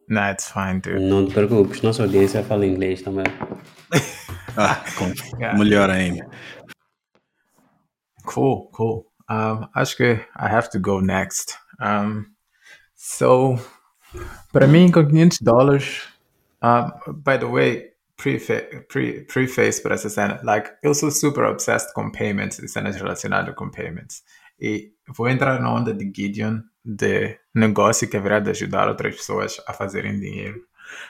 [0.09, 0.99] Nah, it's fine, dude.
[0.99, 3.25] Não te preocupes, nossa audiência fala inglês também.
[4.55, 5.57] Ah, com, Yeah.
[5.57, 6.29] melhor ainda.
[8.25, 9.07] Cool, cool.
[9.27, 10.03] Um, acho que
[10.35, 11.57] I have to go next.
[11.79, 12.27] Um,
[12.95, 13.57] so,
[14.51, 16.03] para mim, com 500 dólares,
[16.63, 21.91] um, by the way, prefa- pre- preface para essa cena, like, eu sou super obsessed
[21.93, 24.23] com payments e cenas relacionadas com payments.
[24.59, 29.61] E vou entrar na onda de Gideon, de negócio que haverá de ajudar outras pessoas
[29.67, 30.61] a fazerem dinheiro.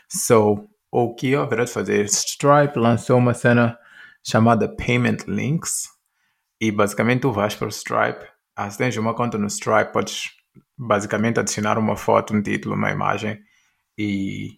[0.08, 2.06] So, o que haverá de fazer?
[2.06, 3.78] Stripe lançou uma cena
[4.24, 5.90] chamada Payment Links,
[6.62, 8.26] e basicamente tu vais para o Stripe.
[8.56, 10.32] Ah, se tens uma conta no Stripe, podes
[10.84, 13.40] basicamente adicionar uma foto, um título, uma imagem
[13.98, 14.58] e,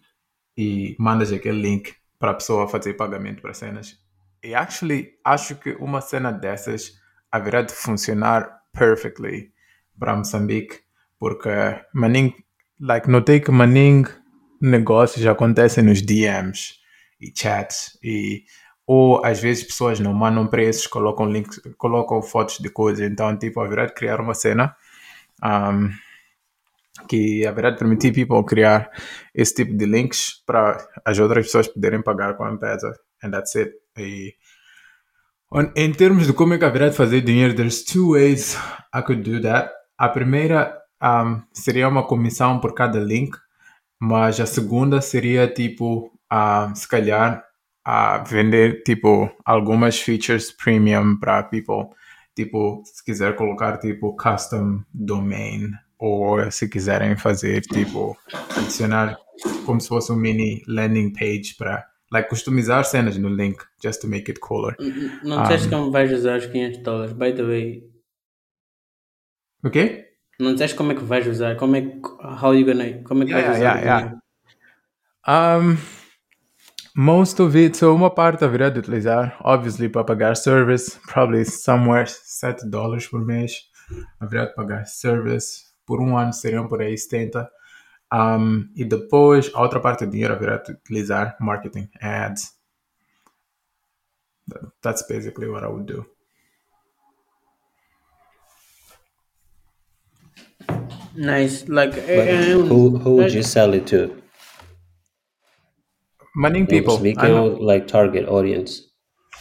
[0.56, 3.98] e mandas aquele link para a pessoa fazer pagamento para cenas.
[4.42, 9.52] E actually, acho que uma cena dessas haverá de funcionar perfectly
[9.98, 10.80] para Moçambique,
[11.18, 11.48] porque
[11.92, 12.34] maning,
[12.80, 14.04] like, notei que maning
[14.60, 16.74] negócios acontecem nos DMs
[17.20, 18.44] e chats e
[18.86, 23.60] ou às vezes pessoas não mandam preços, colocam links, colocam fotos de coisas, então tipo
[23.60, 24.76] haverá de criar uma cena
[25.42, 25.90] um,
[27.08, 28.90] que haverá de permitir people criar
[29.34, 33.54] esse tipo de links para as outras pessoas poderem pagar com a empresa and that's
[33.56, 33.72] it.
[33.98, 34.34] E
[35.50, 38.56] On- Em termos de como é que haverá de fazer dinheiro, there's two ways
[38.94, 39.70] I could do that.
[39.96, 43.36] A primeira um, seria uma comissão por cada link,
[44.00, 47.44] mas a segunda seria tipo, ah, se calhar,
[47.84, 51.94] a vender tipo algumas features premium para people.
[52.34, 58.16] Tipo, se quiser colocar tipo custom domain ou se quiserem fazer tipo
[58.56, 59.16] adicionar
[59.64, 64.08] como se fosse um mini landing page para like customizar cenas no link just to
[64.08, 64.76] make it cooler.
[65.22, 67.84] Não disseste como vais usar os 500 dólares, by the way.
[69.64, 70.04] Ok?
[70.38, 72.00] Não disseste como é que vais usar, como é que,
[72.42, 74.22] how you gonna, como é que Yeah, vais yeah, usar yeah, o dinheiro?
[75.28, 75.76] Um,
[76.94, 82.06] most of it, so uma parte haverá de utilizar, obviously, para pagar service, probably somewhere
[82.06, 83.52] 7 dólares por mês.
[84.20, 87.48] Haverá de pagar service, por um ano seriam por aí 70.
[88.12, 92.54] Um, e depois, a outra parte do dinheiro de utilizar marketing, ads.
[94.48, 96.06] That- That's basically what I would do.
[101.14, 104.22] Nice, like, é um- who who would you sell it to?
[106.34, 108.82] Money People, speaking like target audience.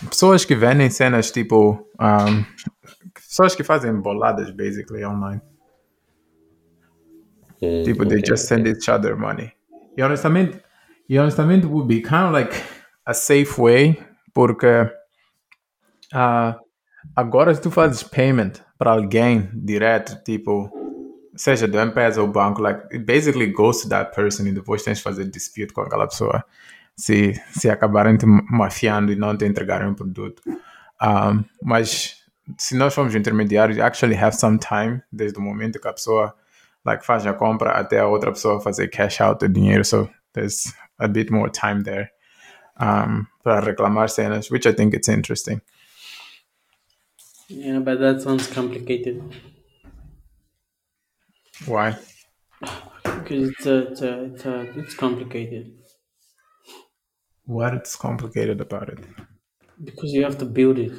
[0.09, 1.85] pessoas que vendem cenas tipo.
[1.99, 2.45] Um,
[3.13, 5.41] pessoas que fazem boladas, basically, online.
[7.65, 9.51] Uh, People, they okay, just send each other money.
[9.97, 10.59] E honestamente,
[11.09, 12.53] e honestamente would be kind of like
[13.05, 13.97] a safe way,
[14.33, 14.89] porque
[16.13, 16.59] ah,
[17.15, 20.71] agora se tu fazes payment para alguém direto, tipo,
[21.35, 24.97] seja do M-Pesa ou banco, like, it basically goes to that person e depois tens
[24.97, 26.43] de fazer dispute com aquela pessoa
[26.95, 30.41] se, se acabarem te mafiando e não te entregarem o produto.
[31.01, 32.23] Um, mas
[32.57, 36.33] se nós formos intermediários, you actually have some time desde o momento que a pessoa
[36.85, 39.83] like, faz a compra até a outra pessoa fazer cash out o dinheiro.
[39.83, 42.11] So there's a bit more time there
[42.77, 45.61] um, para reclamar cenas, which I think it's interesting.
[47.47, 49.21] yeah, but that sounds complicated.
[51.65, 51.97] Why?
[53.03, 55.71] Because it's a, it's a, it's a, it's complicated.
[57.45, 58.99] What's complicated about it?
[59.83, 60.93] Because you have to build it.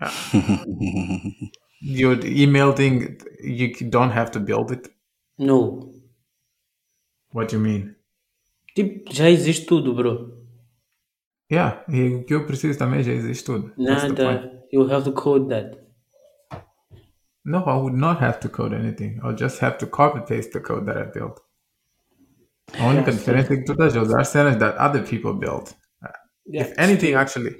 [1.84, 4.88] Your email thing, you don't have to build it.
[5.36, 5.92] No.
[7.32, 7.96] What do you mean?
[8.76, 10.46] Tipo, já existe tudo, bro.
[11.50, 13.72] Yeah, e o que eu preciso também já existe tudo.
[13.76, 14.46] What's the point?
[14.46, 14.62] Nada.
[14.72, 15.76] You have to code that.
[17.44, 19.18] No, I would not have to code anything.
[19.22, 21.40] I'll just have to copy paste the code that I built.
[22.78, 25.74] A única diferença é que tu estás a usar cenas that other people built.
[26.46, 27.56] Yeah, If anything, actually.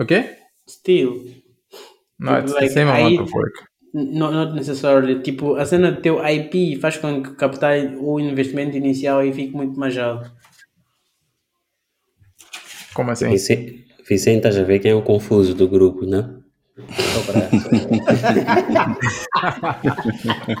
[0.00, 0.36] Okay?
[0.66, 1.22] Still.
[2.20, 3.54] No, it's Like, the same amount of work.
[3.94, 5.22] Not, not necessarily.
[5.22, 9.54] Tipo, a cena do teu IP faz com que captar o investimento inicial aí fique
[9.54, 10.30] muito mais alto.
[12.94, 13.28] Como assim?
[13.30, 16.28] Vicente, Vicente, estás a ver quem é o confuso do grupo, né?
[16.96, 17.48] Só para-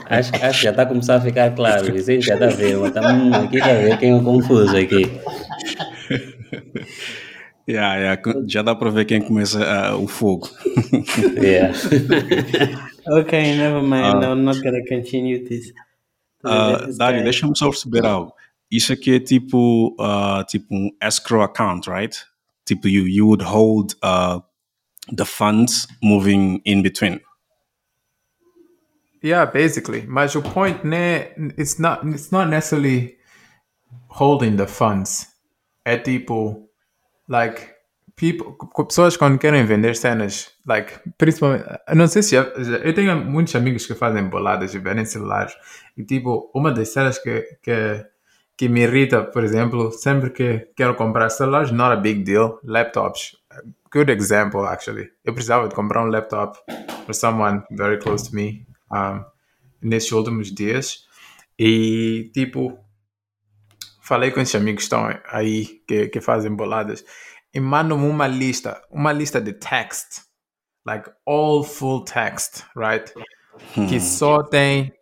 [0.18, 1.92] acho, acho que já está a começar a ficar claro.
[1.92, 4.22] Vicente já está a ver, mas tá, hum, aqui está a ver quem é o
[4.22, 5.02] confuso aqui.
[7.68, 10.48] Yeah, yeah, já dá para ver quem começa ah, o fogo.
[11.42, 11.74] Yeah.
[13.10, 14.22] Ok, never mind.
[14.22, 15.72] I'm not gonna continue this.
[16.44, 17.24] Ah, This Dário, guy.
[17.24, 18.34] deixa-me só perceber algo.
[18.70, 22.14] Isso aqui é tipo, ah, tipo um escrow account, right?
[22.66, 24.42] Tipo, you, you would hold ah,
[25.14, 27.20] the funds moving in between.
[29.22, 30.04] Yeah, basically.
[30.06, 33.16] Mas o point né, it's not it's not necessarily
[34.08, 35.26] holding the funds.
[35.84, 36.67] É tipo
[37.28, 37.60] like
[38.16, 41.64] people pessoas quando querem vender cenas, like principalmente,
[41.94, 42.44] não sei se já-
[42.82, 45.54] eu tenho muitos amigos que fazem boladas e vendem celulares.
[45.96, 48.04] E tipo, uma das cenas que que
[48.56, 53.36] que me irrita, por exemplo, sempre que quero comprar celulares, not a big deal, laptops.
[53.92, 55.10] Good example, actually.
[55.24, 56.58] Eu precisava de comprar um laptop
[57.06, 59.24] for someone very close to me um,
[59.80, 61.06] nesses últimos dias.
[61.56, 62.78] E, tipo,
[64.08, 67.04] falei com esses amigos que estão aí, que, que fazem boladas,
[67.52, 70.22] e mandam-me uma lista, uma lista de text,
[70.86, 73.12] like all full text, right?
[73.74, 74.94] Que só tem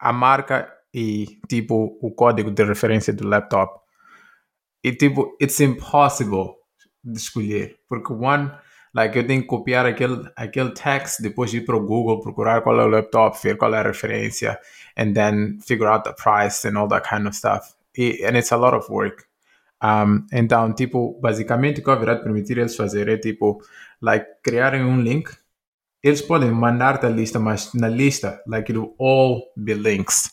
[0.00, 3.80] a marca e, tipo, o código de referência do laptop.
[4.82, 6.54] E, tipo, it's impossible
[7.04, 7.76] de escolher.
[7.86, 8.50] Porque, one,
[8.94, 12.80] like, eu tenho que copiar aquele, aquele text, depois ir para o Google, procurar qual
[12.80, 14.58] é o laptop, ver qual é a referência,
[14.96, 17.77] and then figure out the price and all that kind of stuff.
[17.98, 19.26] E, and it's a lot of work.
[19.82, 23.60] Um, então, tipo, basicamente o que haverá de permitir eles fazer é, tipo,
[24.00, 25.30] like, criarem um link.
[26.00, 30.32] Eles podem mandar-te a lista, mas na lista, like, it will all be links.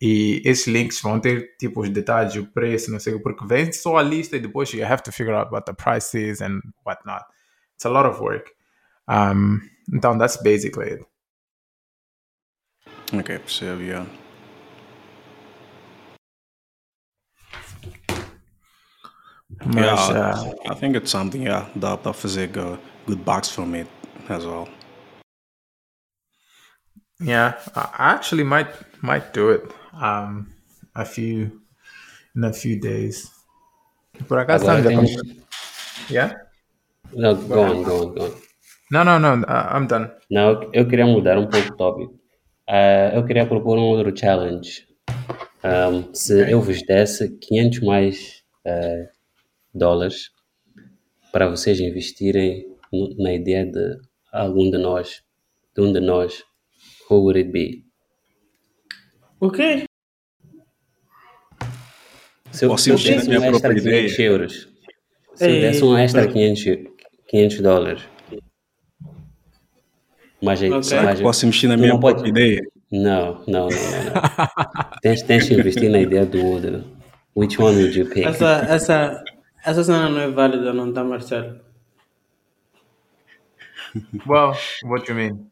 [0.00, 3.96] E esses links vão ter tipo os detalhes, o preço, não sei porque vem só
[3.96, 7.24] a lista e depois you have to figure out what the price is and whatnot.
[7.74, 8.50] It's a lot of work.
[9.08, 9.60] Um,
[9.92, 11.06] então, that's basically it.
[13.12, 14.06] Ok, percebo, yeah.
[19.66, 23.74] Mas, yeah, uh, I think it's something, yeah, dá para fazer go- good bucks from
[23.74, 23.88] it
[24.28, 24.68] as well.
[27.20, 28.68] yeah, I actually might
[29.02, 29.64] might do it.
[29.92, 30.46] Um,
[30.94, 31.60] a few
[32.36, 33.30] in a few days.
[34.28, 35.46] Por acaso Agora estamos a conversar-
[36.10, 36.34] Yeah?
[37.12, 38.32] Não, go on, go on, go on.
[38.90, 39.44] No, no, no.
[39.44, 40.10] Uh, I'm done.
[40.30, 42.14] Não, eu- queria mudar um pouco o tópico.
[42.68, 44.86] Ah, eu queria propor um outro challenge.
[45.62, 49.08] Ahm, se eu vos desse 500 mais ah,
[49.74, 50.30] dólares
[51.32, 52.66] para vocês investirem
[53.18, 53.98] na ideia de
[54.32, 55.22] algum de nós,
[55.74, 56.42] de um de nós,
[57.10, 57.84] who would it be?
[59.40, 59.84] O quê?
[62.50, 64.28] Se eu, Posso se eu investir na desse minha um extra própria 500 ideia?
[64.28, 64.68] euros,
[65.34, 66.28] se eu desse um extra ei.
[66.28, 66.64] 500,
[67.28, 68.02] 500 dólares,
[70.40, 70.82] mas, Ok.
[70.84, 72.62] Será que posso investir na minha não pode- própria ideia?
[72.90, 73.68] Não, não, não, não.
[73.68, 74.90] não.
[75.02, 76.84] tens, tens que investir na ideia do outro.
[77.36, 78.24] Which one would you pick?
[78.24, 79.24] Essa, essa,
[79.70, 81.60] essa cena não é válida, não tá, Marcelo?
[84.26, 84.52] Well,
[84.84, 85.50] what do you mean?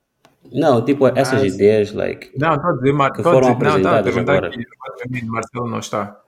[0.53, 3.13] Não, tipo, essas Mas- ideias, like, Não, estou a dizer, Mar...
[3.13, 4.49] Que foram não, a apresentadas agora.
[4.49, 4.59] aqui.
[4.59, 5.25] What do you mean?
[5.31, 6.21] Marcelo não está.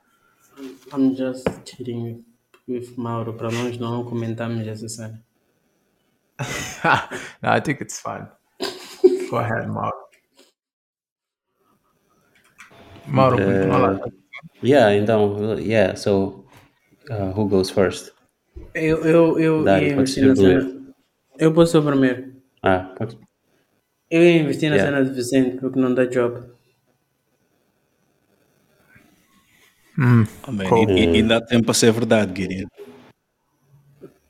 [0.93, 2.25] I'm just cheating
[2.69, 5.23] with Mauro para nós não comentarmos essa cena.
[7.43, 8.27] no, I think it's fine.
[9.31, 9.97] Go ahead, Mauro.
[13.07, 14.01] Mauro, continua lá.
[14.63, 16.45] yeah, então, yeah, so,
[17.11, 18.13] uh, who goes first?
[18.75, 20.93] Eu, eu, eu ia investir na cena.
[21.39, 22.33] Eu posso ser o primeiro.
[22.63, 23.19] Ah, pode...
[24.11, 24.99] Eu ia investir na Yeah.
[24.99, 26.41] cena de Vicente porque não dá job.
[30.47, 32.69] Oh, man, e- e- ainda há tempo para ser verdade, Gideon.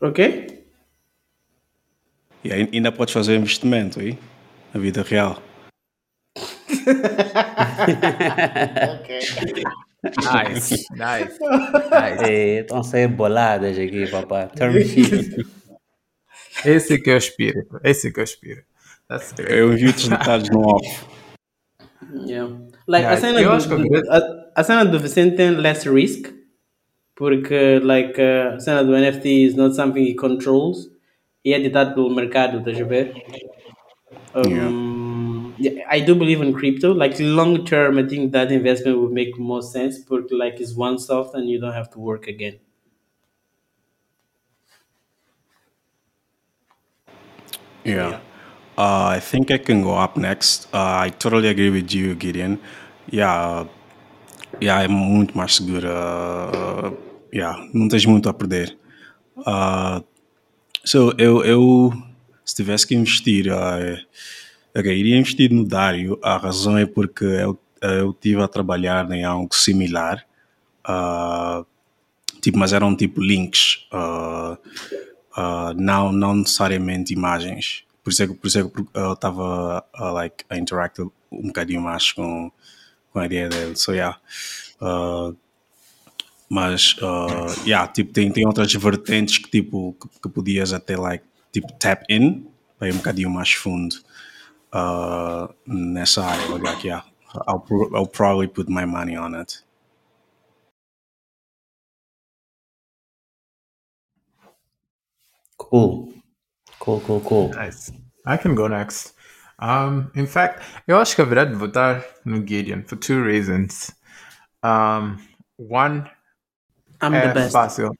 [0.00, 0.64] Ok?
[2.44, 4.16] E ainda podes fazer investimento aí,
[4.72, 5.42] na vida real.
[10.04, 11.38] Nice, nice,
[11.90, 12.24] nice.
[12.30, 12.82] Ei, estão
[13.16, 14.46] boladas aqui, papá.
[14.46, 15.44] Term sheet.
[16.64, 17.80] Esse que é o espírito.
[17.82, 18.66] Esse que é o espírito.
[19.48, 21.06] Eu envio os detalhes no off.
[22.26, 22.48] Yeah.
[22.86, 26.32] Like, Yeah, a, cena do, do- a, a cena do Vicente tem less risk
[27.14, 30.88] porque like, uh, a cena do NFT is not something he controls
[31.44, 33.12] e é ditado pelo mercado, estás a ver?
[34.34, 34.70] Um, yeah,
[35.88, 36.92] I do believe in crypto.
[36.92, 40.98] Like long term, I think that investment would make more sense but like it's one
[40.98, 42.58] soft and you don't have to work again.
[47.84, 48.20] Yeah.
[48.76, 50.68] Uh, I think I can go up next.
[50.72, 52.58] Uh, I totally agree with you, Gideon.
[53.10, 53.66] Yeah,
[54.60, 55.88] yeah, é muito mais segura.
[55.90, 56.96] Uh,
[57.32, 58.76] yeah, não tens muito a perder.
[59.38, 60.02] Uh,
[60.84, 61.92] so, eu, eu,
[62.44, 63.98] se tivesse que investir, uh,
[64.80, 66.18] ok, iria investir no Dário.
[66.22, 70.24] A razão é porque eu, eu estive a trabalhar em algo similar.
[70.86, 71.66] Uh,
[72.40, 73.86] tipo, mas eram tipo links.
[73.92, 74.56] Uh,
[75.36, 77.84] uh, não, não necessariamente imagens.
[78.02, 81.82] Por isso é que, por isso é que eu estava like, a interactar um bocadinho
[81.82, 82.50] mais com,
[83.12, 83.76] com a ideia dele.
[83.76, 84.18] So, yeah.
[86.48, 91.24] Mas, uh, yeah, tipo, tem, tem outras vertentes que, tipo, que, que podias até, like,
[91.52, 92.46] tipo, tap in,
[92.78, 93.96] para ir um bocadinho mais fundo
[94.72, 96.62] uh, nessa área.
[96.62, 97.02] Like, yeah,
[97.46, 99.62] I'll, pro- I'll probably put my money on it.
[105.58, 106.12] Cool.
[106.78, 107.48] Cool, cool, cool.
[107.50, 107.90] Nice.
[108.24, 109.14] I can go next.
[109.58, 113.90] Um, in fact, eu acho que haverá de votar no Gideon for two reasons.
[114.62, 115.18] Um,
[115.56, 116.08] one,
[117.00, 117.52] I'm é the best.
[117.52, 117.90] fácil.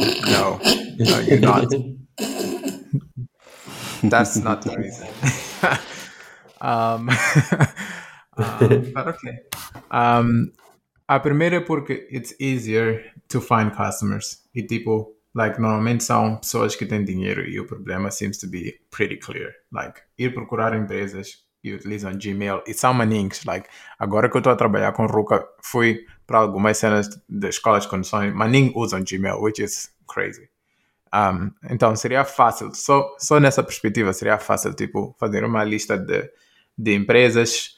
[0.00, 0.58] No,
[0.98, 1.68] no, you're not.
[4.02, 5.06] That's not the reason.
[6.60, 7.08] um,
[8.38, 9.38] um, but okay.
[9.90, 10.52] Um,
[11.08, 14.42] a primeira é porque it's easier to find customers.
[14.54, 18.80] E tipo, like, normalmente são pessoas que têm dinheiro e o problema seems to be
[18.90, 19.52] pretty clear.
[19.72, 23.44] Like, ir procurar empresas e utilizam Gmail e são maninhos.
[23.44, 27.84] Like, agora que eu estou a trabalhar com Ruka, fui para algumas cenas de escolas
[27.84, 30.51] de condições, maninhos usam Gmail, which is crazy.
[31.14, 36.30] Um, então seria fácil, só, só nessa perspectiva seria fácil, tipo, fazer uma lista de,
[36.76, 37.76] de empresas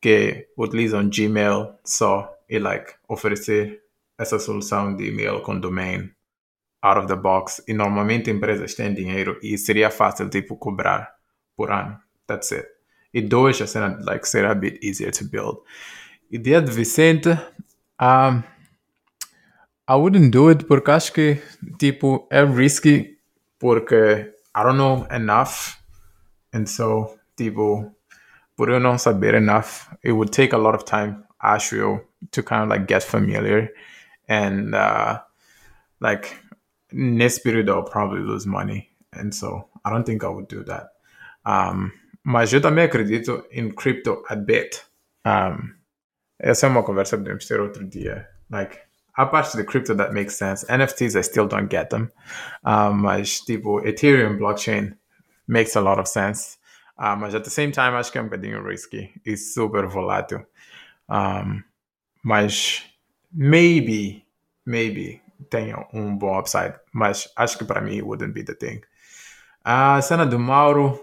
[0.00, 3.82] que utilizam Gmail só e, like, oferecer
[4.16, 6.10] essa solução de e-mail com domain
[6.80, 7.62] out of the box.
[7.66, 11.12] E normalmente empresas têm dinheiro e seria fácil, tipo, cobrar
[11.56, 11.98] por ano.
[12.26, 12.68] That's it.
[13.12, 15.58] E dois, a cena, like, será a bit easier to build.
[16.30, 17.30] Ideia de Vicente.
[18.00, 18.42] Um,
[19.88, 21.40] I wouldn't do it porque acho que,
[21.78, 23.18] tipo, é risky
[23.58, 25.78] porque I don't know enough.
[26.52, 27.90] And so, tipo,
[28.54, 32.42] por eu não saber enough, it would take a lot of time, acho eu, to
[32.42, 33.72] kind of like get familiar.
[34.28, 35.20] And, uh,
[36.00, 36.36] like,
[36.92, 38.90] nesse período I'll probably lose money.
[39.14, 40.90] And so, I don't think I would do that.
[41.46, 41.90] Um,
[42.22, 44.82] mas eu também acredito em crypto a bit.
[45.24, 45.72] Um,
[46.38, 48.28] essa é uma conversa que podemos ter outro dia.
[48.50, 48.87] Like,
[49.18, 50.64] a parte de crypto that makes sense.
[50.64, 52.10] NFTs, I still don't get them.
[52.64, 54.96] Um, mas, tipo, Ethereum blockchain
[55.48, 56.56] makes a lot of sense.
[56.96, 60.46] Uh, mas at the same time, que é um bocadinho risky e super volátil.
[61.08, 61.64] Um,
[62.22, 62.84] mas,
[63.32, 64.24] maybe,
[64.64, 66.74] maybe tenha um bom upside.
[66.92, 68.80] Mas acho que para mim, wouldn't be the thing.
[69.64, 71.00] A cena do Mauro,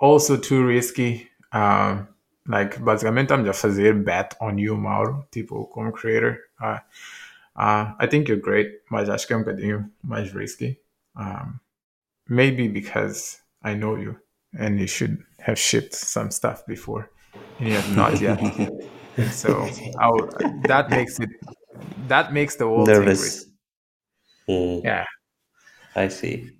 [0.00, 1.28] also too risky.
[1.52, 2.08] Um,
[2.46, 6.38] like, basicamente, estamos a fazer bet on you, Mauro, tipo, como creator.
[6.58, 6.78] Uh,
[7.58, 10.78] uh, I think you're great, mas acho que é um bocadinho mais risky.
[11.16, 11.58] Um,
[12.28, 14.16] maybe because I know you
[14.58, 17.10] and you should have shipped some stuff before
[17.58, 18.38] and you have not yet.
[19.32, 21.30] so I would- that makes it
[22.08, 23.20] that makes the whole thing Nervous.
[23.24, 23.50] risky.
[24.48, 25.04] Mm, Yeah.
[25.96, 26.52] I see.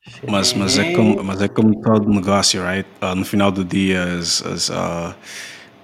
[0.00, 0.30] Shit.
[0.30, 2.88] Mas, mas, é como, mas é como todo negócio, right?
[3.02, 5.14] Uh, no final do dia, as, as, uh,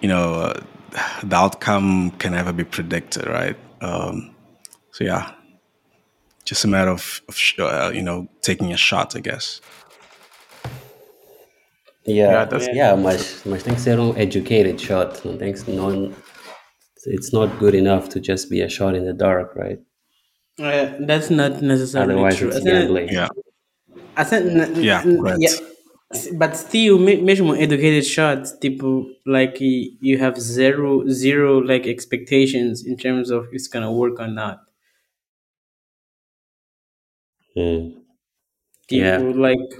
[0.05, 0.61] you know, uh,
[1.31, 3.57] the outcome can never be predicted, right?
[3.81, 4.35] Um,
[4.93, 5.33] so yeah,
[6.45, 9.61] just a matter of, of sh- uh, you know, taking a shot, I guess.
[12.07, 15.25] Yeah, Yeah, that's- yeah, mas, mas tem que ser um educated shot.
[15.25, 16.13] Não tem que não,
[17.07, 19.81] it's not good enough to just be a shot in the dark, right?
[20.59, 22.49] Uh, that's not necessarily Otherwise, true.
[22.49, 23.09] it's I think- gambling.
[23.11, 23.29] Yeah,
[24.19, 25.39] I said, Yeah, n- correct.
[25.41, 25.57] yeah.
[26.35, 32.97] But still, me- mesmo educated shots, tipo, like you have zero, zero like expectations in
[32.97, 34.61] terms of it's gonna work or not.
[37.57, 37.95] Mm.
[38.89, 39.19] Tipo, Yeah.
[39.37, 39.77] like,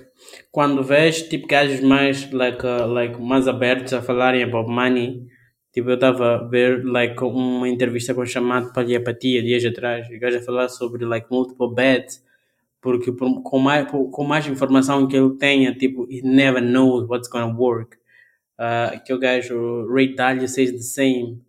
[0.53, 5.27] quando vês, tipo, gajos mais, like, uh, like, mais abertos a falarem about money,
[5.73, 10.17] tipo, eu estava a ver, like, uma entrevista com o chamado Palhapatia, dias atrás, e
[10.17, 12.23] o gajo a falar sobre, like, multiple bets,
[12.85, 17.09] porque por- com, mais, por- com mais informação que ele tenha, tipo, he never knows
[17.09, 17.97] what's gonna work.
[18.61, 21.41] Uh, o gajo, Ray Dalio says the same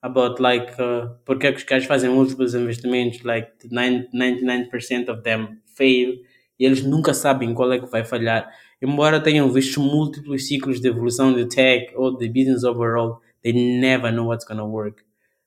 [0.00, 5.22] about, like, uh, porque é que os gajos fazem múltiplos investimentos, like, nine- 99% of
[5.22, 6.14] them fail,
[6.58, 8.48] e eles nunca sabem qual é que vai falhar.
[8.80, 14.12] Embora tenham visto múltiplos ciclos de evolução de tech ou de business overall, they never
[14.12, 15.02] know what's gonna work.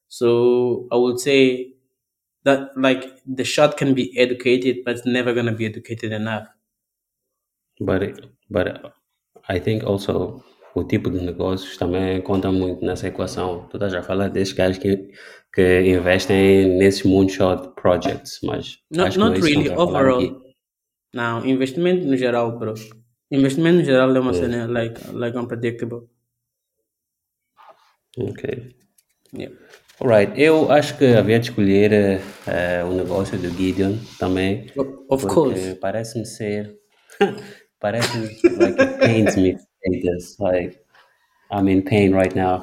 [0.10, 1.77] So I would say
[2.44, 6.48] that like the shot can be educated, but it's never gonna be educated enough.
[7.80, 8.20] But,
[8.50, 8.94] but
[9.48, 10.44] I think also
[10.76, 13.68] o tipo de negócios também conta muito nessa equação.
[13.70, 15.12] Tu estás a falar desses gajos que,
[15.54, 19.86] que investem nesses moonshot projects, mas Not, acho que não é not really estamos a
[19.86, 20.42] falar overall.
[21.14, 22.74] Não, investimento no geral, bro.
[23.32, 26.08] Investimento no geral é uma cena like like unpredictable.
[28.18, 28.76] Ok.
[29.34, 29.56] Yeah.
[30.00, 34.68] Alright, eu acho que havia de escolher eh, o negócio do Gideon também.
[34.78, 35.76] O- Of course.
[35.82, 36.76] parece-me ser.
[37.80, 38.28] parece-me
[38.60, 40.38] like it pains me to say this.
[40.40, 40.78] Like,
[41.52, 42.62] I'm in pain right now.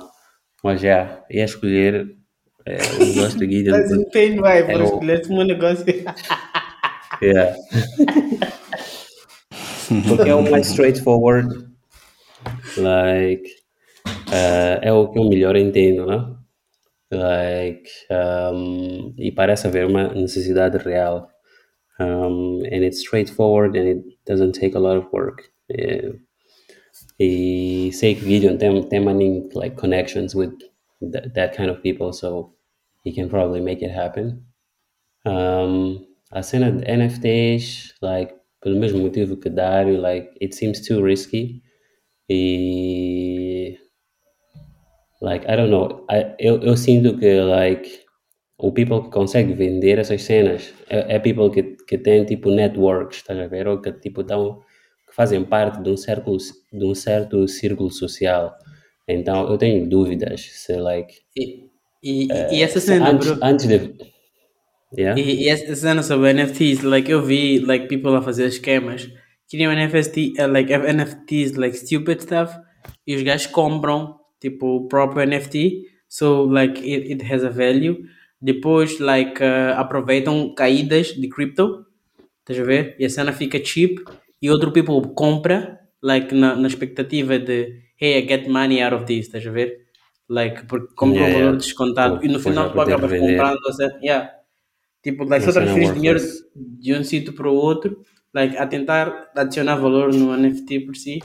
[0.63, 2.15] Mas já, ia escolher
[2.67, 3.73] eh, o negócio do Gideon.
[3.79, 5.85] Mas em pain vai, por o- escolher um negócio.
[7.23, 7.55] Yeah.
[10.09, 11.49] Porque é o mais straightforward.
[12.77, 13.49] Like,
[14.33, 16.35] eh, é o que eu melhor entendo, né?
[17.15, 20.13] Like, um, e parece haver uma
[20.85, 21.29] real.
[22.01, 25.51] Um, and it's straightforward and it doesn't take a lot of work.
[25.71, 26.13] Eh,
[27.19, 30.53] e sei que Gideon tem, tem like connections with
[31.01, 32.53] that, that kind of people, so
[33.05, 34.45] he can probably make it happen.
[35.25, 41.03] Um, a cena de NFTs, like, pelo mesmo motivo que Dario, like, it seems too
[41.03, 41.63] risky.
[42.29, 43.79] E,
[45.25, 47.89] like, I don't know, I, eu, eu sinto que, like,
[48.59, 53.19] o people que consegue vender essas cenas é, é people que, que tem, tipo, networks,
[53.19, 53.67] estás a ver?
[53.67, 54.61] Ou que, tipo, dão,
[55.09, 56.37] que fazem parte de um, círculo,
[56.73, 58.55] de um certo círculo social.
[59.09, 61.69] Então, eu tenho dúvidas se, like, E,
[62.03, 63.39] e, e essa cena, antes, bro.
[63.43, 63.95] antes de...
[64.97, 65.21] Yeah?
[65.21, 69.09] E, e essa cena sobre NFTs, like eu vi like people a fazer esquemas,
[69.51, 72.55] criam NFT, uh, like NFTs like stupid stuff
[73.07, 74.15] e os gajos compram
[74.45, 78.05] tipo o próprio NFT, so like it, it has a value.
[78.41, 81.87] Depois like uh, aproveitam caídas de crypto,
[82.41, 82.95] estás a ver?
[82.99, 84.01] E a cena fica cheap
[84.43, 89.07] e outro people compra like, na, na expectativa de, hey, I get money out of
[89.07, 89.87] this, estás a ver?
[90.29, 91.59] Like, porque compra Yeah, um valor yeah.
[91.59, 94.31] descontado Pô, e no final tu acabas comprando, ou seja, yeah.
[95.03, 96.21] Tipo, like, só transferir dinheiro
[96.55, 101.23] de um sítio para o outro, like, a tentar adicionar valor no NFT por si,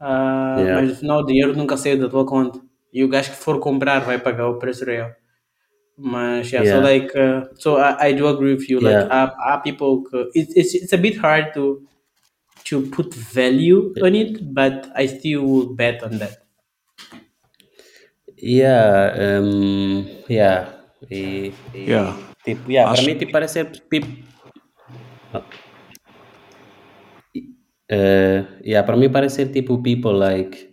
[0.00, 0.80] Ah, Yeah.
[0.80, 2.60] mas no final o dinheiro nunca saiu da tua conta.
[2.92, 5.12] E o gajo que for comprar vai pagar o preço real.
[5.98, 6.88] Mas, yeah, so Yeah.
[6.88, 8.80] like, uh, so I, I do agree with you.
[8.80, 9.08] Like, Yeah.
[9.14, 11.82] há, há people que it's, it's, it's a bit hard to
[12.64, 16.38] to put value on it, but I still would bet on that.
[18.36, 20.68] Yeah, um, yeah.
[21.10, 22.16] E, e, Yeah.
[22.44, 24.06] Tipo, yeah, Acho para mim tipo, parece ser tipo.
[27.90, 30.70] Uh, yeah, para mim parece ser tipo people like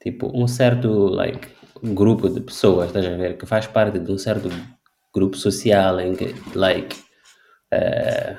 [0.00, 1.48] tipo um certo like
[1.82, 4.48] grupo de pessoas, estás a ver, que faz parte de um certo
[5.14, 6.96] grupo social em que like
[7.72, 8.36] eh,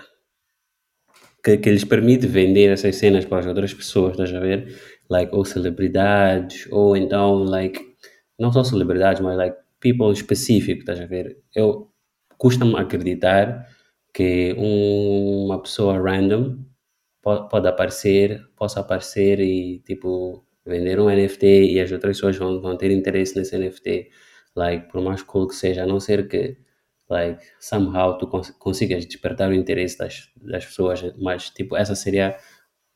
[1.43, 4.75] que, que lhes permite vender essas cenas para as outras pessoas, estás a ver?
[5.09, 7.79] Like, ou celebridades, ou então, like,
[8.39, 11.37] não só celebridades, mas, like, people específico, estás a ver?
[11.55, 11.89] Eu
[12.37, 13.65] custa-me acreditar
[14.13, 16.57] que um- uma pessoa random
[17.27, 22.61] po- pode aparecer, possa aparecer e, tipo, vender um NFT e as outras pessoas vão,
[22.61, 24.09] vão ter interesse nesse NFT.
[24.55, 26.57] Like, por mais cool que seja, a não ser que,
[27.09, 32.37] like, somehow tu cons consigas despertar o interesse das, das pessoas, mas, tipo, essa seria,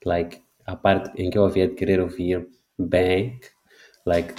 [0.05, 2.47] like, a parte em que eu havia de querer ouvir
[2.79, 3.39] bem,
[4.05, 4.33] like,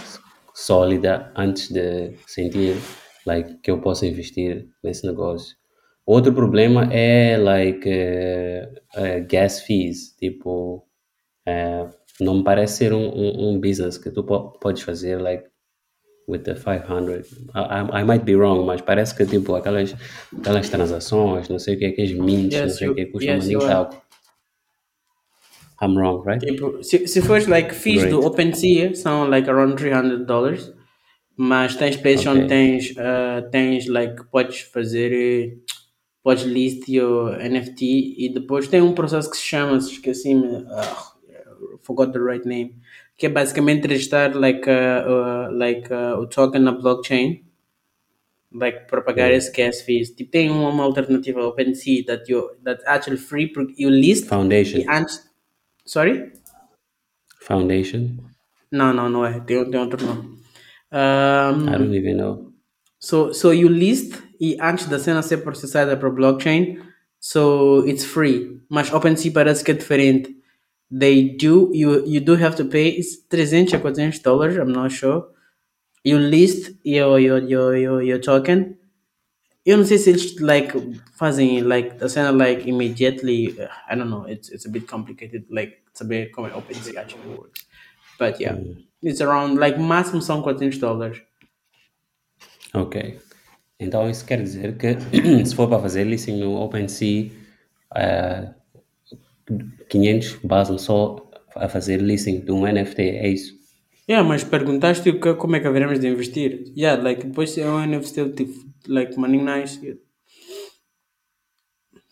[0.54, 2.76] sólida, antes de sentir,
[3.26, 5.56] like, que eu possa investir nesse negócio.
[6.04, 10.84] Outro problema é, like, eh, eh, gas fees, tipo,
[11.46, 11.88] eh,
[12.20, 15.44] não me parece ser um, um, um business que tu po podes fazer, like,
[16.28, 17.32] with the 500.
[17.54, 19.94] I, I, might be wrong, mas parece que, tipo, aquelas,
[20.38, 23.54] aquelas transações, não sei o que, aqueles mints, não Yes, sei o que, custam yes,
[23.54, 23.66] are.
[23.68, 24.02] tal.
[25.80, 26.44] I'm wrong, right?
[26.44, 28.26] Tipo, se, se fores like fees do Great.
[28.26, 30.72] OpenSea, são like around 300 dollars.
[31.36, 32.48] Mas tens places onde Ok.
[32.48, 35.56] tens, uh, tens like, podes fazer,
[36.22, 40.64] eh, podes list your NFT e depois tem um processo que se chama, se esqueci-me,
[40.70, 41.12] ah,
[41.82, 42.74] forgot the right name,
[43.16, 47.44] que é basicamente registrar like, uh, uh, like, uh, o token na blockchain
[48.54, 50.10] like para pagar esse gas fees.
[50.10, 54.80] Tipo, tem uma, uma alternativa OpenSea that you that's actually free porque you list Foundation.
[54.80, 55.30] e antes
[55.86, 56.32] sorry
[57.40, 58.16] Foundation?
[58.70, 60.42] não não não é tem, tem outro nome
[60.92, 62.52] Um, I don't even know.
[62.98, 64.12] So, so you list
[64.42, 66.80] e antes da cena ser processada para blockchain,
[67.20, 68.60] so it's free.
[68.68, 70.36] Mas OpenSea parece que é diferente.
[70.90, 74.92] They do, you, you do have to pay it's 300 a 400 dólares, I'm not
[74.92, 75.26] sure.
[76.04, 78.76] You list your, your, your, your, your token.
[79.64, 80.72] Eu não sei se eles like
[81.16, 83.54] fazem like a cena like immediately.
[83.60, 84.26] uh, I don't know.
[84.28, 85.44] It's it's a bit complicated.
[85.50, 87.64] Like saber como é OpenSea actually works.
[88.18, 88.58] But yeah,
[89.00, 91.22] it's around like máximo são 400 dólares.
[92.74, 93.20] Ok.
[93.82, 94.96] Então isso quer dizer que
[95.44, 97.30] se for para fazer listing no OpenSea,
[97.96, 98.48] eh,
[99.88, 103.60] 500 basam só a fazer listing de um NFT, é isso?
[104.08, 106.72] Yeah, mas perguntaste o que, como é que haveremos de investir?
[106.76, 108.52] Yeah, like, depois é um NFT tipo,
[108.88, 109.78] like, money nice.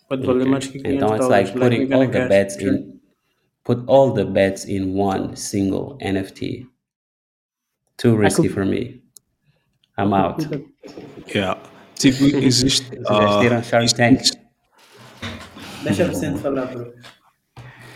[0.08, 2.28] Pode valer mais que 500 Então it's like putting we're all the cash.
[2.28, 3.00] bets in,
[3.64, 6.66] put all the bets in one single NFT.
[7.96, 9.02] Too risky for me.
[10.00, 10.42] I'm out.
[11.34, 11.58] Yeah.
[11.94, 12.90] Tipo, existe.
[13.06, 14.20] Ah, Shark isso- Tank?
[15.82, 16.92] Deixa o falar, bro.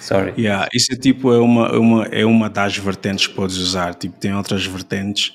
[0.01, 0.35] Sorry.
[0.37, 3.95] Yeah, isso é tipo é uma, é uma, é uma das vertentes que podes usar.
[3.95, 5.35] Tipo, tem outras vertentes.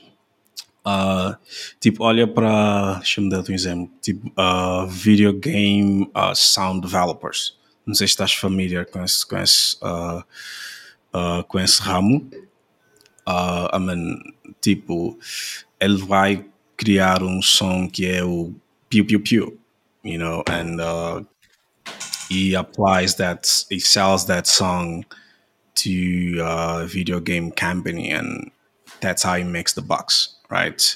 [0.86, 1.38] Ah,
[1.80, 2.96] tipo, olha para.
[2.96, 3.92] Deixa-me dar um exemplo.
[4.02, 7.58] Tipo, ah, video game ah, sound developers.
[7.86, 10.24] Não sei se estás familiar com esse, com esse, ah,
[11.48, 12.30] com esse ramo.
[13.26, 14.20] Ah, I mean,
[14.62, 15.18] tipo,
[15.80, 16.46] ele vai
[16.80, 18.54] criar um som que é o
[18.90, 19.60] piu piu piu,
[20.04, 21.22] you know, and uh,
[22.30, 25.04] he applies that he sells that song
[25.76, 28.50] to a video game company and
[29.02, 30.96] that's how he makes the bucks right?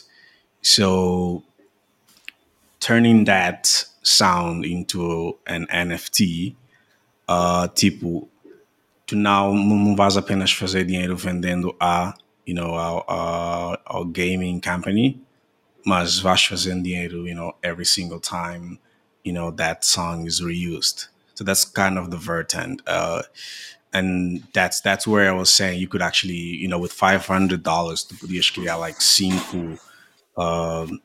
[0.61, 1.43] So
[2.79, 6.55] turning that sound into an nft
[7.29, 8.27] uh tipo
[9.05, 12.13] tu não, não vais apenas fazer dinheiro vendendo a
[12.45, 15.21] you know ao, ao, ao gaming company
[15.85, 18.79] mas vais fazendo dinheiro you know every single time
[19.23, 23.21] you know that song is reused so that's kind of the vertent uh,
[23.93, 27.63] and that's that's where I was saying you could actually you know with five hundred
[27.63, 29.77] dollars tu podias criar like cinco
[30.37, 31.01] um,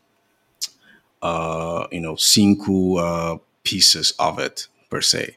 [1.22, 5.36] uh, you know cinco uh, pieces of it per se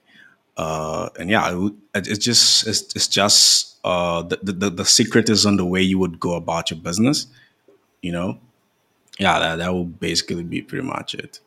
[0.58, 1.50] Uh, and yeah,
[1.96, 5.82] it- it's just it's, it's just uh, the, the the secret is on the way
[5.82, 7.28] you would go about your business.
[8.02, 8.40] You know,
[9.20, 11.42] yeah, that that would basically be pretty much it.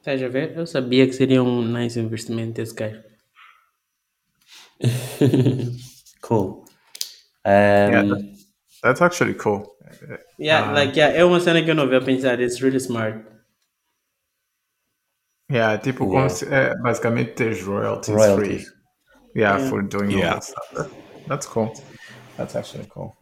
[0.00, 0.52] Estás a ver?
[0.56, 3.02] Eu sabia que seria um nice investimento esse gajo.
[6.20, 6.64] Cool.
[7.44, 7.52] Um,
[7.92, 8.36] Yeah, that-
[8.82, 9.72] that's actually cool.
[10.38, 12.40] Yeah, like, yeah, é uma cena que eu não vi a pensar.
[12.40, 13.24] It's really smart.
[15.48, 16.28] Yeah, tipo, como Yeah.
[16.28, 18.64] se, é, basicamente teres royalties, Royalties.
[18.64, 18.76] free.
[19.40, 20.34] Yeah, for doing all Yeah.
[20.34, 20.90] that stuff.
[21.28, 21.72] That's cool.
[22.36, 23.16] That's actually cool.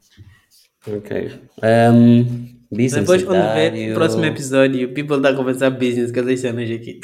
[0.87, 1.31] ok.
[1.63, 6.71] Um, Depois, quando ver o próximo episódio, people tá a conversar business com essas cenas
[6.71, 7.01] aqui.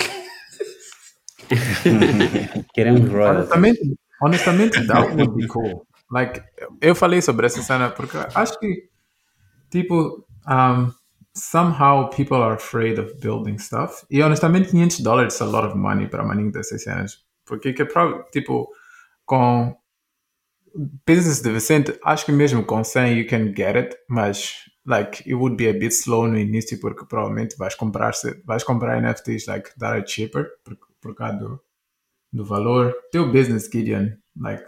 [2.75, 3.51] Queremos royalties.
[3.51, 5.87] Honestamente, honestamente, that would be cool.
[6.11, 6.43] Like,
[6.81, 8.89] eu falei sobre essa cena porque acho que,
[9.71, 10.93] tipo, um,
[11.35, 14.05] somehow people are afraid of building stuff.
[14.11, 17.19] E honestamente, 500 dólares is a lot of money para maninho dessas cenas.
[17.45, 17.87] Porque, que é
[18.33, 18.69] tipo,
[19.25, 19.77] com
[21.07, 24.55] business de Vicente, acho que mesmo com 100 you can get it, mas,
[24.91, 28.13] like, it would be a bit slow no início porque provavelmente vais comprar,
[28.45, 31.61] vais comprar NFTs, like, that are cheaper por, por causa do,
[32.33, 32.93] do valor.
[33.13, 34.65] Teu business, Gideon, like,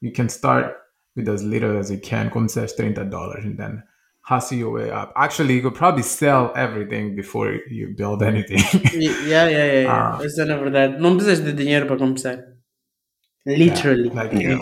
[0.00, 0.76] you can start
[1.14, 3.82] with as little as you can, como se as 30 dollars, and then
[4.22, 5.12] hustle your way up.
[5.16, 8.58] Actually, you could probably sell everything before you build anything.
[8.92, 9.80] yeah, yeah, yeah.
[9.82, 10.18] yeah.
[10.18, 10.24] Ah.
[10.24, 11.00] Essa é na verdade.
[11.00, 12.51] Não precisas de dinheiro para começar.
[13.44, 14.08] Literally.
[14.10, 14.60] like, Yeah.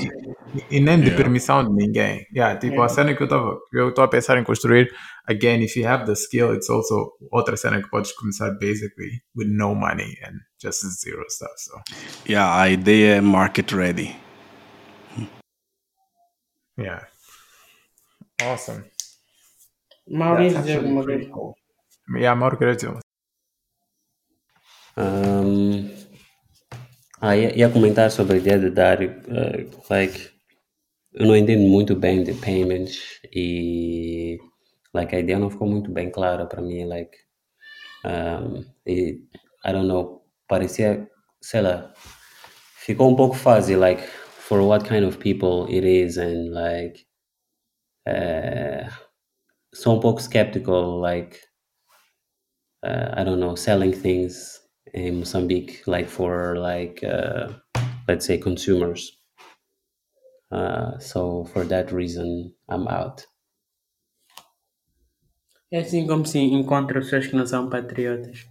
[0.55, 1.17] e, e nem de Yeah.
[1.17, 2.27] permissão de ninguém.
[2.35, 4.91] Yeah, tipo, a cena que eu tava, que eu estou a pensar em construir,
[5.29, 9.49] again, if you have the skill, it's also outra cena que podes começar basically with
[9.49, 11.53] no money and just zero stuff.
[11.59, 11.81] So,
[12.29, 14.17] Yeah, a ideia é market ready.
[16.79, 17.07] yeah.
[18.43, 18.85] Awesome.
[20.09, 21.31] Maurício That's dizer alguma coisa.
[22.17, 23.01] Yeah, Mauro, queria dizer uma
[24.97, 25.89] Um,
[27.21, 30.31] ah, ia, ia comentar sobre a ideia de dar, uh, like,
[31.15, 34.39] eu não entendo muito bem de payments e,
[34.95, 37.17] like, a ideia não ficou muito bem clara para mim, like,
[38.05, 39.23] um, e,
[39.67, 41.09] I don't know, parecia,
[41.43, 41.93] sei lá,
[42.87, 47.07] ficou um pouco fuzzy, like, for what kind of people it is and, like,
[48.07, 48.89] uh,
[49.75, 51.39] sou um pouco skeptical, like,
[52.83, 54.61] uh, I don't know, selling things
[54.95, 57.49] in Mozambique, like for like uh,
[58.09, 59.17] let's say consumers.
[60.51, 63.27] Uh, so for that reason, I'm out.
[65.73, 68.47] É assim como se encontra pessoas que não são patriotas.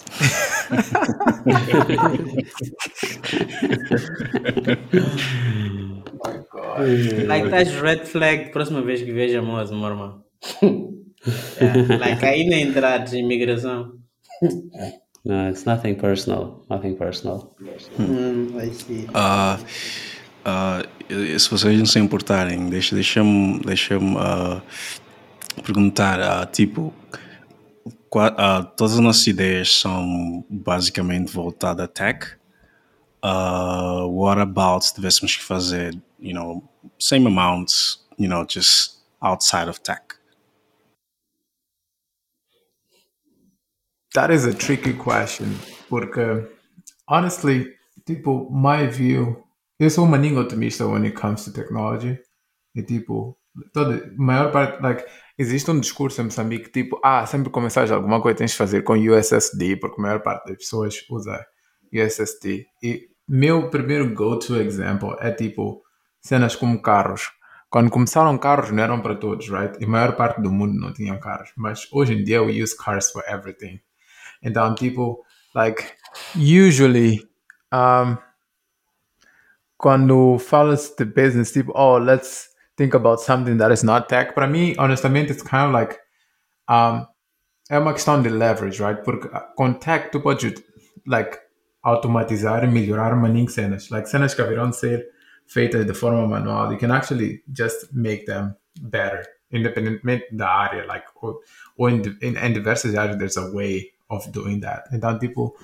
[7.26, 10.24] Like, estás red flag próxima vez que veja moço, meu irmão.
[10.62, 11.98] yeah.
[11.98, 13.92] Like, ainda entrares em imigração.
[15.24, 16.64] No, it's nothing personal.
[16.68, 17.54] Nothing personal.
[17.98, 19.06] Hum, I see.
[19.14, 19.58] Ah,
[20.44, 24.60] ah, e- se vocês não se importarem, deixa- deixa-me deixa ah,
[25.62, 26.92] perguntar, ah, tipo,
[28.14, 32.26] ah, todas as nossas ideias são basicamente voltadas a tech.
[33.22, 36.62] Ah, what about se tivéssemos que fazer, you know,
[36.98, 40.02] same amounts, you know, just outside of tech?
[44.14, 45.46] That is a tricky question
[45.88, 46.48] porque
[47.08, 47.66] honestly,
[48.06, 49.44] tipo, my view,
[49.78, 52.18] eu sou um maninho otimista when it comes to technology.
[52.74, 53.36] E tipo,
[53.72, 55.04] toda, maior parte, like,
[55.38, 58.94] existe um discurso em Moçambique, tipo, ah, sempre começares alguma coisa tens de fazer com
[58.94, 61.44] USSD, porque a maior parte das pessoas usa
[61.92, 62.66] USSD.
[62.82, 65.82] E meu primeiro go-to example é tipo,
[66.20, 67.32] cenas como carros.
[67.68, 69.76] Quando começaram carros não eram para todos, right?
[69.80, 71.50] E a maior parte do mundo não tinham carros.
[71.56, 73.80] Mas hoje em dia we use cars for everything.
[74.44, 75.24] Então, people.
[75.54, 75.94] like,
[76.34, 77.26] usually,
[77.72, 78.18] um,
[79.78, 84.28] quando falas de business, tipo, oh, let's think about something that is not tech.
[84.28, 85.98] But Para mim, honestamente, it's kind of like,
[86.68, 87.06] um,
[87.70, 89.02] é uma questão de leverage, right?
[89.02, 90.62] Porque uh, com tech tu podes,
[91.06, 91.38] like,
[91.82, 93.90] automatizar e melhorar maninho cenas.
[93.90, 95.06] Like, cenas que haverão de ser
[95.46, 96.72] feitas de forma manual.
[96.72, 100.84] You can actually just make them better, independentemente da área.
[100.86, 101.40] Like, ou,
[101.76, 104.84] ou em, em, em diversas áreas, there's a way of doing that.
[104.92, 105.54] Então, tipo,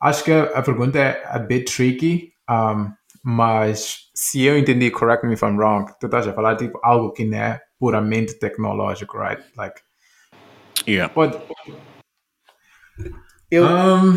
[0.00, 2.92] acho que a pergunta é a bit tricky, um,
[3.22, 7.12] mas se eu entendi, correct me if I'm wrong, tu estás a falar tipo algo
[7.12, 9.42] que não é puramente tecnológico, right?
[9.56, 9.80] Like,
[10.86, 11.12] Yeah.
[11.12, 11.36] pode.
[13.50, 14.16] Eu, Um,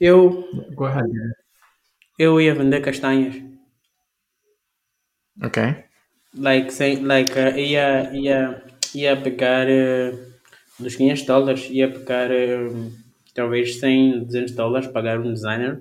[0.00, 1.08] eu, go ahead.
[2.18, 3.36] eu ia vender castanhas.
[5.42, 5.84] Okay.
[6.36, 8.62] Like, sem, like uh, ia, ia,
[8.94, 10.33] ia pegar uh,
[10.78, 12.92] dos 500 dólares, ia pegar uh,
[13.34, 15.80] talvez 100, 200 dólares, pagar um designer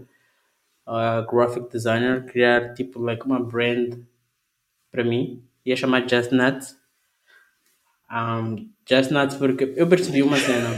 [0.88, 4.06] uh, graphic designer, criar tipo like uma brand
[4.92, 5.44] para mim.
[5.66, 6.76] Ia chamar Just Nuts.
[8.12, 10.70] Um, Just Nuts porque eu percebi uma cena.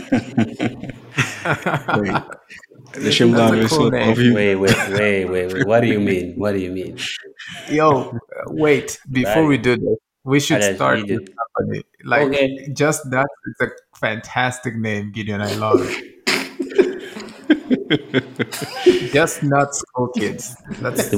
[3.01, 4.34] Deixa-me lá a ver se eu ouvi.
[4.34, 5.66] Wait, wait, wait, wait.
[5.66, 6.36] What do you mean?
[6.38, 6.95] What do you mean?
[7.70, 8.18] Yo,
[8.51, 8.99] wait.
[9.09, 11.84] Before we do this, we should start with company.
[12.03, 12.72] Like, Okay.
[12.74, 15.41] just that is a fantastic name, Gideon.
[15.41, 16.16] I love it.
[19.14, 20.56] just not school kids.
[20.82, 21.10] That's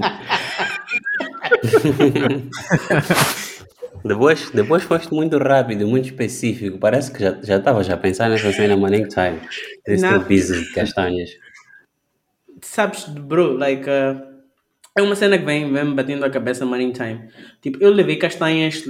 [4.03, 6.77] Depois, depois foste muito rápido, muito específico.
[6.77, 9.41] Parece que já já estava já a pensar nessa cena Morning Time.
[9.85, 11.29] Desse teu business de castanhas.
[12.61, 14.36] Sabes, bro, like, uh,
[14.97, 17.29] é uma cena que vem, vem me batendo a cabeça money time.
[17.61, 18.83] Tipo, eu levei castanhas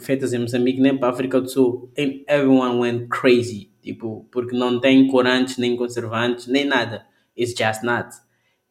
[0.00, 3.72] feitas em Moçambique, nem para a África do Sul, and everyone went crazy.
[3.82, 7.04] Tipo, porque não tem corantes, nem conservantes, nem nada.
[7.36, 8.22] It's just nuts.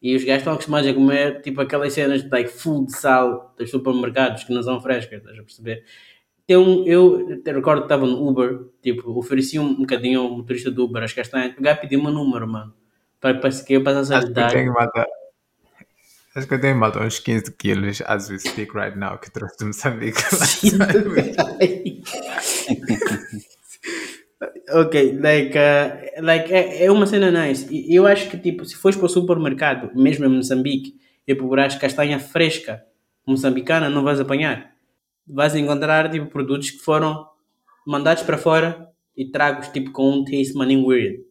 [0.01, 3.53] E os gajos estão acostumados a comer, tipo, aquelas cenas de like, full de sal
[3.57, 5.84] dos supermercados que não são frescas, estás a perceber?
[6.49, 10.71] Um, eu te recordo que estava no Uber, tipo, ofereci um, um bocadinho ao motorista
[10.71, 12.73] do Uber as castanhas, o gajo pediu meu número, mano.
[13.19, 15.05] Para, para que eu passasse a Acho lhe que malta.
[16.34, 19.57] Acho que eu tenho malta uns 15 quilos as we speak right now que trouxe
[19.57, 20.21] de Moçambique.
[24.69, 27.67] ok, like, uh, like é, é uma cena nice.
[27.93, 30.93] Eu acho que, tipo, se fores para o supermercado, mesmo em Moçambique,
[31.27, 32.82] e procurares castanha fresca
[33.27, 34.71] moçambicana, não vais apanhar.
[35.27, 37.27] Vais encontrar, tipo, produtos que foram
[37.86, 41.30] mandados para fora e tragos, tipo, com um taste maninho weird.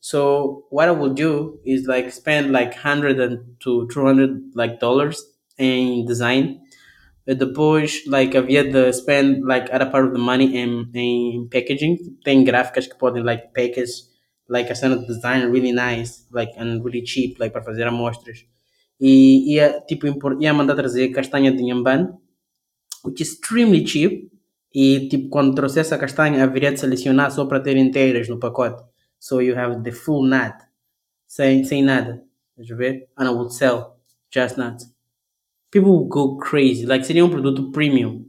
[0.00, 5.22] So, what I will do is, like, spend, like, 100 and to 200, like, dollars
[5.58, 6.60] em design
[7.26, 11.96] depois, like, havia de spend, like, other part of the money em, em packaging.
[12.24, 13.92] Tem gráficas que podem, like, package,
[14.48, 18.44] like, a cena de design really nice, like, and really cheap, like, para fazer amostras.
[19.00, 22.08] E ia, tipo, impor- ia mandar trazer castanha de Inhambane,
[23.04, 24.30] which is extremely cheap.
[24.74, 28.82] E, tipo, quando trouxesse a castanha, haveria de selecionar só para ter inteiras no pacote.
[29.20, 30.54] So you have the full nut,
[31.28, 32.20] sem, sem nada.
[32.58, 33.08] Estás a ver?
[33.16, 34.00] And I would sell
[34.32, 34.90] just nuts
[35.70, 36.86] people will go crazy.
[36.86, 38.26] Like, seria um produto premium.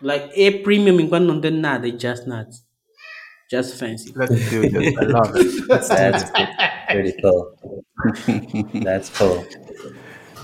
[0.00, 2.62] Like, é premium enquanto não tem nada, é just nuts.
[3.50, 4.12] Just fancy.
[4.16, 4.96] Let's do this.
[4.98, 5.68] I love it.
[5.68, 6.30] Let's That's
[6.88, 7.84] pretty cool.
[8.84, 9.44] That's cool.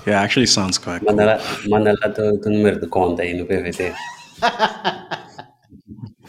[0.05, 1.15] Yeah, actually sounds quite cool.
[1.15, 3.93] Manda lá, manda lá teu, teu número de conta aí no PVT.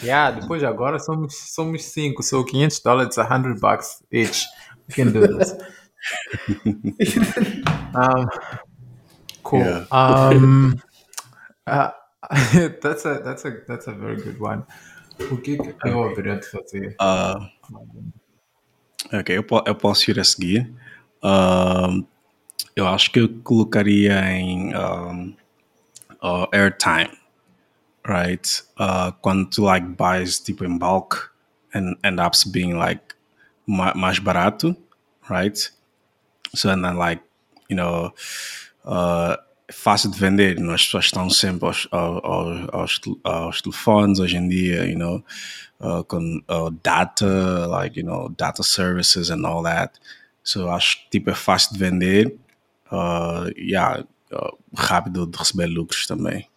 [0.02, 4.46] Yeah, depois de agora somos, somos cinco, so 500 dollars, 100 bucks each.
[4.88, 5.54] We can do this.
[7.94, 8.26] um,
[9.42, 9.60] cool.
[9.60, 9.86] Yeah.
[9.90, 10.74] Um,
[11.66, 11.90] uh,
[12.82, 14.64] that's a that's a that's a very good one.
[15.30, 16.96] O que que eu haveria de fazer?
[17.00, 17.46] Uh,
[19.12, 20.72] ok, eu, eu posso ir a seguir.
[21.22, 22.04] Um,
[22.74, 25.36] eu acho que eu colocaria em um,
[26.22, 27.10] uh, airtime,
[28.06, 28.62] right?
[28.78, 31.32] Uh, quando like buys tipo em bulk
[31.74, 33.14] and end up being like
[33.66, 34.76] ma mais barato,
[35.28, 35.70] right?
[36.54, 37.22] So and then like
[37.68, 38.12] you know
[38.84, 39.36] uh,
[39.68, 44.18] é fácil de vender, you know, as pessoas estão sempre aos, aos, aos, aos telefones
[44.18, 45.24] hoje em dia, you know,
[45.80, 49.98] uh, com uh, data, like you know, data services and all that.
[50.44, 52.38] So acho que tipo é fácil de vender,
[52.90, 56.48] uh, yeah, uh, rápido de receber lucros também.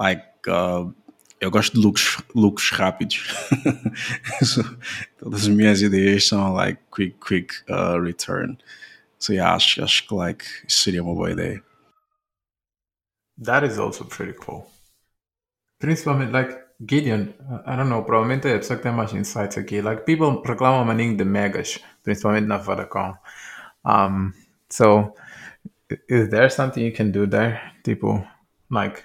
[0.00, 0.94] Like uh,
[1.40, 3.26] eu gosto de lucros, lucros rápidos.
[4.42, 4.62] so,
[5.18, 8.56] todas as minhas ideias são like quick, quick uh, return.
[9.18, 11.62] So yeah, acho, acho que like seria uma boa ideia.
[13.42, 14.70] That is also pretty cool.
[15.78, 17.34] Principalmente, like, Gideon,
[17.66, 19.80] I don't know, provavelmente a pessoa que tem mais insights aqui.
[19.82, 23.14] Like, people reclamam maninho de megas, principalmente na Vodacom.
[23.84, 24.32] Um,
[24.70, 25.14] so,
[26.08, 27.60] is there something you can do there?
[27.82, 28.24] Tipo,
[28.70, 29.02] like,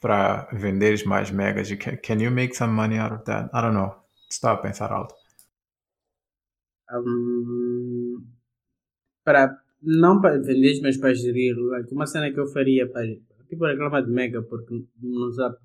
[0.00, 3.50] para venderes mais megas, can, can you make some money out of that?
[3.52, 3.94] I don't know.
[4.30, 5.14] Estou a pensar alto.
[6.92, 8.24] Um,
[9.24, 11.54] para, não para vender, mas para gerir.
[11.56, 13.06] Like, uma cena que eu faria para.
[13.48, 15.56] Tipo, reclamar de mega porque não sabe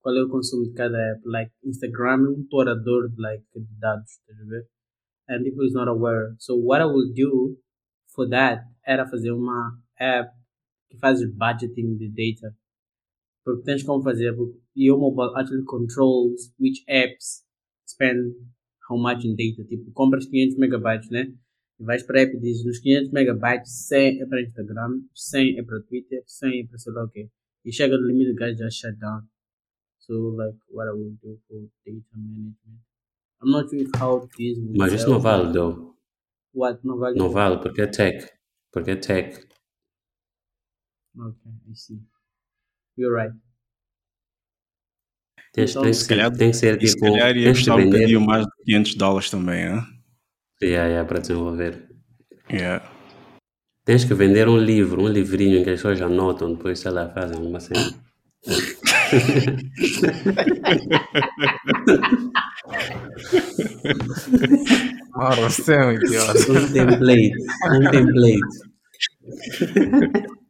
[0.00, 1.20] qual é o consumo de cada app.
[1.24, 4.66] Like, Instagram é um torador like, de dados, ver?
[5.28, 6.34] And people is not aware.
[6.38, 7.56] So, what I will do
[8.14, 10.30] for that era fazer uma app
[10.90, 12.54] que faz budgeting de data.
[13.44, 14.34] Porque tens como fazer.
[14.34, 17.44] porque Your mobile actually controls which apps
[17.86, 18.34] spend
[18.88, 19.64] how much in data.
[19.68, 21.32] Tipo, compras 500 megabytes, né?
[21.78, 25.58] E vais para a app e dizes, nos 500 megabytes, 100 é para Instagram, 100
[25.58, 27.28] é para Twitter, 100 é para sei lá o quê.
[27.64, 29.22] E chega no limite, o gajo já shut down.
[29.98, 32.80] So, like, what I will do for data management.
[33.42, 35.96] I'm not sure how this will Mas isso não vale, though.
[36.52, 36.84] What?
[36.84, 37.18] Não vale?
[37.18, 38.30] Não vale, porque é tech.
[38.70, 39.46] Porque é tech.
[41.16, 42.13] Ok, I see.
[42.96, 43.32] You're right.
[45.52, 47.06] Tens, Então, tem, que Se ser, calhar, tem que ser e se tipo.
[47.12, 49.86] calhar ia Tens custar um bocadinho mais de 500 dólares também, né?
[50.62, 51.88] Yeah, yeah, para desenvolver.
[52.50, 52.84] Yeah.
[53.84, 57.08] Tens que vender um livro, um livrinho em que as pessoas anotam, depois, sei lá,
[57.10, 57.94] fazem uma cena.
[65.14, 66.52] Mano, você é um idiota.
[66.52, 67.32] Um template.
[67.70, 68.40] Um template.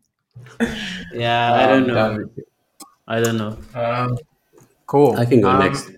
[1.15, 2.11] Yeah, I don't know.
[2.15, 2.31] Um,
[3.07, 3.57] I don't know.
[3.75, 4.17] um,
[4.87, 5.15] cool.
[5.17, 5.93] I can go Um, next.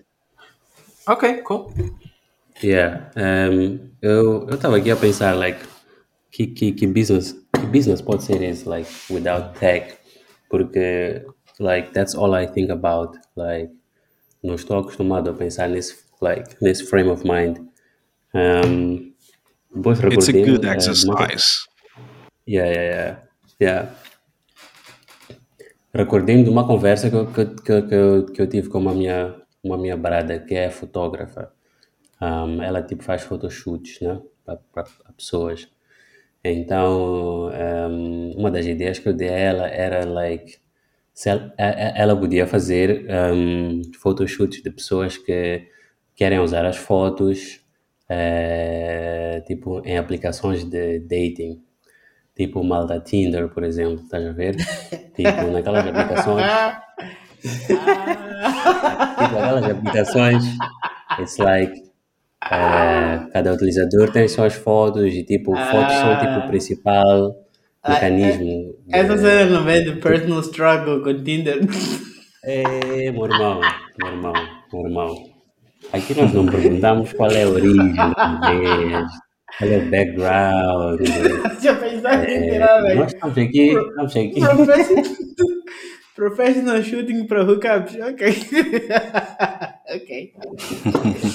[1.07, 1.73] Okay, cool.
[2.61, 3.09] Yeah.
[3.15, 5.59] Um, eu eu estava aqui a pensar, like,
[6.31, 9.97] que, que, que business que business pode ser esse, like, without tech?
[10.49, 11.23] Porque,
[11.59, 13.17] like, that's all I think about.
[13.35, 13.71] Like,
[14.43, 17.57] não estou acostumado a pensar nesse, like, nesse frame of mind.
[18.33, 19.13] Um,
[19.73, 21.45] depois It's a good de uma- exercise.
[22.47, 23.17] Yeah, yeah, yeah.
[23.59, 23.89] yeah.
[25.97, 29.35] Recordei-me de uma conversa que eu, que, que, eu, que eu tive com uma minha,
[29.63, 31.51] uma minha brada, que é fotógrafa.
[32.21, 34.21] Um, ela, tipo, faz photoshoots, né?
[34.45, 34.85] Para
[35.17, 35.67] pessoas.
[36.43, 40.59] Então, um, uma das ideias que eu dei a ela era, like,
[41.25, 45.67] ela, ela podia fazer um, photoshoots de pessoas que
[46.15, 47.61] querem usar as fotos,
[48.09, 51.63] eh, tipo, em aplicações de dating.
[52.37, 54.55] Tipo o mal da Tinder, por exemplo, estás a ver?
[55.15, 56.43] Tipo, naquelas aplicações.
[59.17, 60.43] tipo, aquelas aplicações.
[61.19, 61.73] It's like.
[62.51, 67.35] eh, cada utilizador tem suas fotos e, tipo, fotos são, tipo, o principal
[67.87, 68.45] mecanismo.
[68.85, 71.59] de- Essa cena não vem do personal struggle com Tinder.
[72.43, 73.59] É, irmão,
[73.99, 75.13] meu irmão.
[75.91, 77.93] Aqui nós não perguntamos qual é a origem
[79.61, 80.99] é o background.
[81.61, 82.99] Já pensaste É, tirar, velho?
[82.99, 84.39] nós estamos aqui, estamos aqui.
[84.39, 85.03] Professional,
[86.15, 87.95] professional shooting para hookups.
[88.01, 88.27] Ok.
[89.95, 90.33] ok.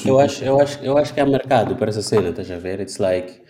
[0.07, 2.81] Eu acho, eu, acho, eu acho que há mercado para essa cena, estás a ver?
[2.81, 3.41] It's like.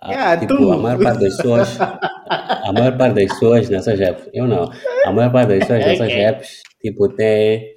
[0.00, 0.72] a- Yeah, tipo, tu.
[0.72, 1.78] a maior parte das pessoas.
[1.80, 4.28] A maior parte das pessoas nessas apps.
[4.32, 4.70] Eu não.
[5.06, 6.20] A maior parte das pessoas nessas Ok.
[6.24, 7.72] apps, tipo, tem.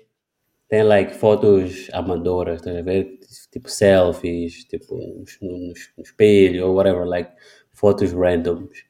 [0.68, 3.08] Tem like fotos amadoras, estás a ver?
[3.52, 7.32] Tipo selfies, tipo, no, no- no espelho ou whatever, like
[7.74, 8.84] fotos randoms.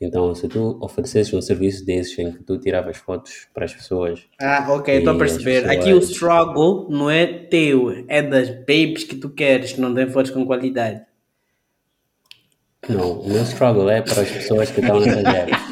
[0.00, 4.26] Então, se tu oferecesses um serviço desses em que tu tiravas fotos para as pessoas,
[4.40, 5.64] Ah, ok, estou a perceber.
[5.64, 9.80] as Aqui o pessoas- struggle não é teu, é das babes que tu queres, que
[9.80, 11.02] não têm fotos com qualidade.
[12.88, 15.60] Não, o meu struggle é para as pessoas que estão nessas apps.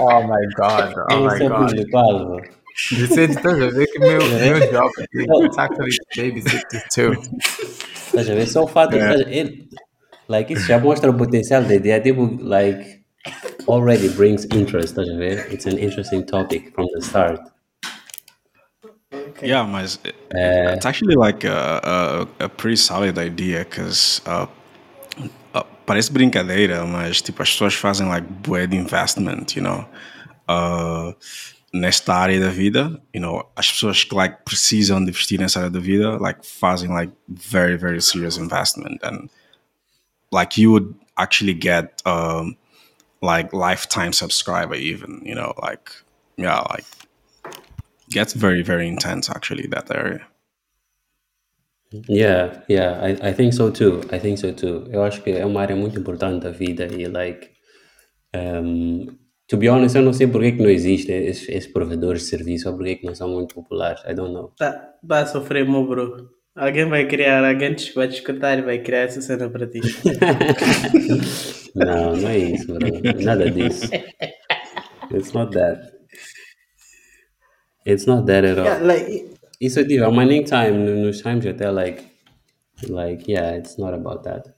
[0.00, 1.68] Oh my god, oh my Esse é o god.
[1.68, 2.40] público-alvo.
[2.90, 7.12] Vicente, estás a ver que meu, meu job aqui is actually babysitter too.
[7.92, 8.46] Estás a ver?
[8.46, 8.98] Só o fato de.
[8.98, 9.68] Ele,
[10.28, 12.00] like, isso já mostra o potencial da ideia.
[12.00, 13.02] Tipo, like,
[13.66, 14.90] already brings interest.
[14.90, 15.52] Estás a ver?
[15.52, 17.40] It's an interesting topic from the start.
[19.12, 19.48] Okay.
[19.48, 21.80] Yeah, mas it's actually like a,
[22.40, 24.46] a, a pretty solid idea, because uh,
[25.54, 29.84] uh, parece brincadeira, mas tipo as pessoas fazem like bué de investment, you know,
[30.48, 31.12] uh,
[31.72, 35.70] nesta área da vida, you know, as pessoas que like precisam de investir nessa área
[35.70, 39.28] da vida, like fazem like very very serious investment and
[40.32, 42.56] like you would actually get um,
[43.22, 45.90] like lifetime subscriber even, you know, like
[46.36, 46.86] yeah, like
[48.10, 50.26] gets very very intense actually that area.
[51.90, 54.02] Yeah, yeah, I, I think so too.
[54.12, 54.86] I think so too.
[54.90, 57.50] Eu acho que é uma área muito importante da vida e, like,
[58.34, 59.06] um,
[59.48, 62.68] to be honest, eu não sei porque que não existe esses, esses provedores de serviço
[62.68, 64.02] ou porque que não são muito populares.
[64.04, 64.52] I don't know.
[64.56, 66.30] Tá, vai sofrer, meu bro.
[66.54, 69.80] Alguém vai criar, alguém te- vai te escutar e vai criar essa cena para ti.
[71.74, 72.88] Não, não é isso, bro.
[73.24, 73.88] Nada disso.
[75.12, 75.92] It's not that.
[77.86, 78.64] It's not that at all.
[78.66, 79.30] Yeah, like,
[79.60, 82.02] Isso eu digo, ao mining time, no- nos times até, like,
[82.88, 84.52] like, yeah, it's not about that.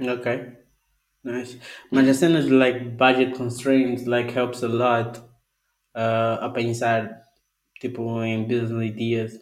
[0.00, 0.63] ok.
[1.24, 1.56] Nice.
[1.92, 5.18] As cenas de like budget constraints like helps a lot
[5.94, 7.22] uh, a pensar
[7.80, 9.38] tipo em business ideas.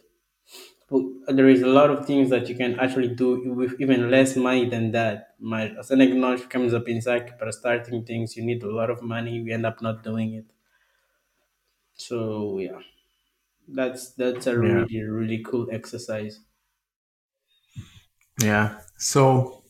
[0.89, 4.35] But There is a lot of things that you can actually do with even less
[4.37, 5.35] money than that.
[5.79, 7.19] A cena que nós ficamos a pensar
[7.51, 10.45] starting things you need a lot of money, we end up not doing it.
[11.95, 12.81] So yeah,
[13.67, 16.41] that's that's a really really cool exercise.
[18.41, 18.79] Yeah.
[18.97, 19.62] So,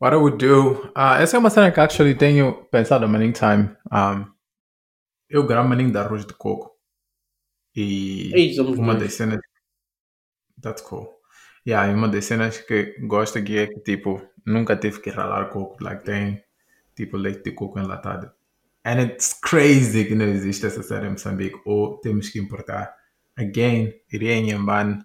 [0.00, 3.70] what I would do, uh, essa é uma cena que actually tenho pensado many time.
[3.92, 4.26] Um,
[5.28, 6.70] eu gravo maninho de arroz de coco.
[7.74, 9.40] E Ei, uma das cenas
[10.60, 11.08] That's cool.
[11.66, 15.50] Yeah, e uma das cenas que gosto aqui é que, tipo, nunca tive que ralar
[15.50, 15.82] coco.
[15.82, 16.42] Like, tem,
[16.94, 18.30] tipo, leite de coco enlatado.
[18.84, 21.60] And it's crazy que não existe essa cena em Moçambique.
[21.64, 22.94] Ou temos que importar.
[23.36, 24.98] Again, iria em Yamban,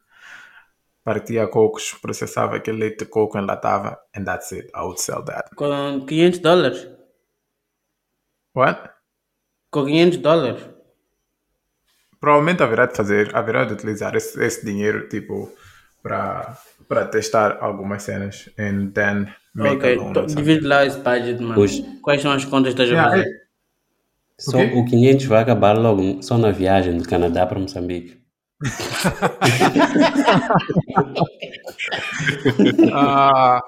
[1.05, 4.67] partia cocos, processava aquele leite de coco, enlatava, and that's it.
[4.75, 5.55] I would sell that.
[5.55, 6.87] Com 500 dólares.
[8.55, 8.89] What?
[9.71, 10.63] Com 500 dólares.
[12.19, 15.51] Provavelmente haverá de fazer, haverá de utilizar esse, esse dinheiro, tipo,
[16.01, 20.09] para para testar algumas cenas and then make Ok, a loan.
[20.09, 20.35] or something.
[20.35, 21.55] divide lá esse budget, mano.
[21.55, 21.81] Pois.
[22.03, 23.27] Quais são as contas que estás a Yeah, fazer?
[23.27, 23.45] é-
[24.39, 24.71] Só quê?
[24.75, 28.21] o 500 vai acabar logo só na viagem do Canadá para Moçambique.
[32.91, 33.59] Uh,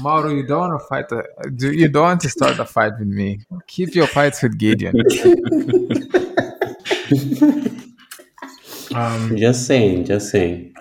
[0.00, 1.08] Mauro, you don't want to fight.
[1.08, 1.24] The,
[1.54, 3.40] do you don't want to start a fight with me?
[3.66, 4.94] Keep your fights with Gideon.
[8.94, 10.72] um, Just saying, just saying.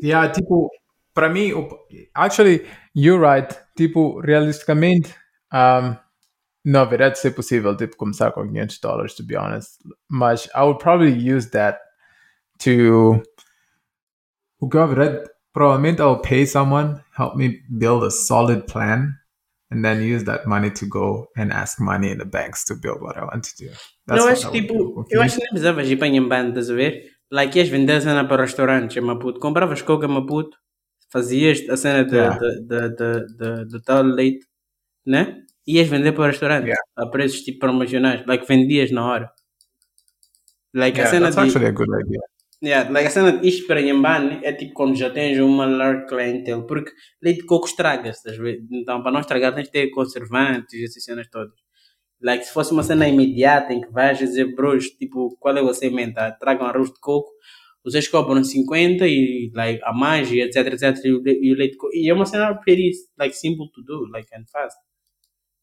[0.00, 0.70] yeah, tipo,
[1.14, 1.68] para mim,
[2.16, 3.52] actually, you're right.
[3.76, 5.14] Tipo, realisticamente,
[5.52, 5.96] um,
[6.64, 9.78] não haverá de ser possível, tipo, começar com 500 dólares, to be honest.
[10.08, 11.78] Mas I would probably use that
[12.58, 13.22] to.
[14.60, 19.12] Eu haverá de- Provavelmente I'll pay someone, help me build a solid plan,
[19.70, 23.00] and then use that money to go and ask money in the banks to build
[23.00, 23.70] what I want to do.
[24.08, 24.66] Não, what acho I que do.
[24.66, 27.04] tipo, eu acho que nem precisavas ir para Nhambane, estás a ver?
[27.30, 29.38] Like, ias vender a cena para restaurantes em Maputo.
[29.38, 30.56] Compravas coca em Maputo,
[31.12, 32.36] fazias a cena de, Yeah.
[32.38, 34.44] de, de, de, de- do tal leite,
[35.06, 35.40] né?
[35.68, 36.82] Ias vender para restaurantes Yeah.
[36.96, 38.26] a preços tipo promocionais.
[38.26, 39.32] Like, vendias na hora.
[40.74, 41.42] Like, a Yeah, cena that's de.
[41.42, 42.20] actually a good idea.
[42.70, 46.06] Yeah, like a cena de isto para Nhambane é tipo quando já tens uma large
[46.06, 46.90] clientele, porque
[47.22, 48.28] leite de coco estraga-se?
[48.72, 51.58] Então, para não estragar, tens de ter conservantes e essas cenas todas.
[52.22, 55.66] Like, se fosse uma cena imediata em que vais dizer, bros, tipo, qual é o
[55.66, 56.32] vossa emenda?
[56.40, 57.30] Tragam arroz de coco,
[57.84, 61.56] vocês cobram 50 e, like, a mais e etc, etc, e o, le- e o
[61.56, 61.92] leite de coco.
[61.94, 64.78] E é uma cena very, like, simple to do, like, and fast.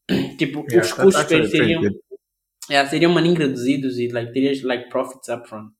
[0.38, 1.96] tipo, Yeah, os that's custos pretty seriam, good.
[2.70, 5.72] yeah, seriam maninho reduzidos e, like, terias, like, profits upfront.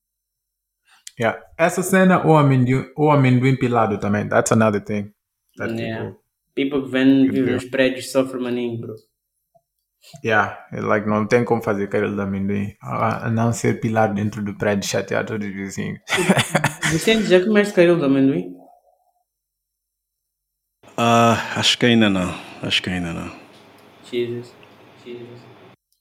[1.20, 4.28] Yeah, essa cena ou amendoim, ou amendoim pilado também.
[4.28, 5.12] That's another thing.
[5.58, 6.04] That Yeah.
[6.04, 6.22] people,
[6.54, 7.46] People que vêm, deal.
[7.46, 8.94] nos prédios sofrem maninho, bro.
[10.24, 12.74] yeah, like não tem como fazer aquilo de amendoim.
[12.82, 16.00] A não ser pilado dentro do prédio chateado todos os vizinhos.
[16.90, 18.54] Vicente, já comeste caril de amendoim?
[20.96, 22.34] Ah, acho que ainda não.
[22.62, 23.30] Acho que ainda não.
[24.10, 24.54] Jesus.
[25.04, 25.40] Jesus.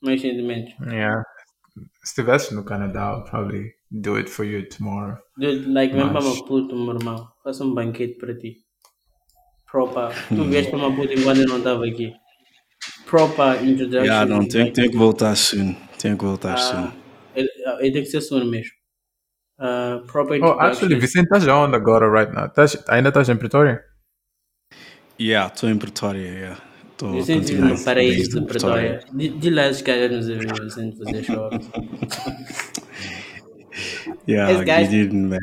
[0.02, 0.74] Mais sentimentos.
[0.88, 1.22] yeah.
[2.04, 5.18] Se estivesse no Canadá, probably do it for you tomorrow.
[5.38, 7.28] Dude, like, vem para Mas- Maputo, meu irmão.
[7.44, 8.58] Faça um banquete para ti.
[9.70, 10.10] Proper.
[10.30, 12.14] Tu vieste para Maputo enquanto eu não estava aqui.
[13.06, 14.04] Proper introduction.
[14.06, 15.76] Yeah, não, tenho, tenho que voltar soon.
[16.00, 16.92] Tenho que voltar ah, soon.
[17.36, 18.72] ele, ele tem que ser soon mesmo.
[19.60, 20.66] Ah, proper Oh, introduction.
[20.66, 22.46] actually, Vicente estás onde agora, right now?
[22.48, 23.84] Estás, ainda estás em Pretória?
[25.20, 26.62] Yeah, estou em Pretória, yeah.
[26.92, 29.00] Estou Vicente vive no paraíso de Pretória.
[29.14, 31.70] Di di lá esses caras nos ouviram Vicente fazer shows.
[34.28, 35.40] Yeah, Esse gajo- Gideon, man.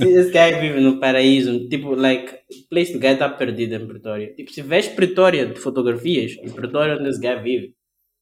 [0.00, 2.38] Esse guy vive no paraíso, tipo, like,
[2.68, 4.34] place do guy está perdido em Pretória.
[4.34, 7.74] Tipo, se vês Pretória de fotografias, e Pretória onde esse guy vive,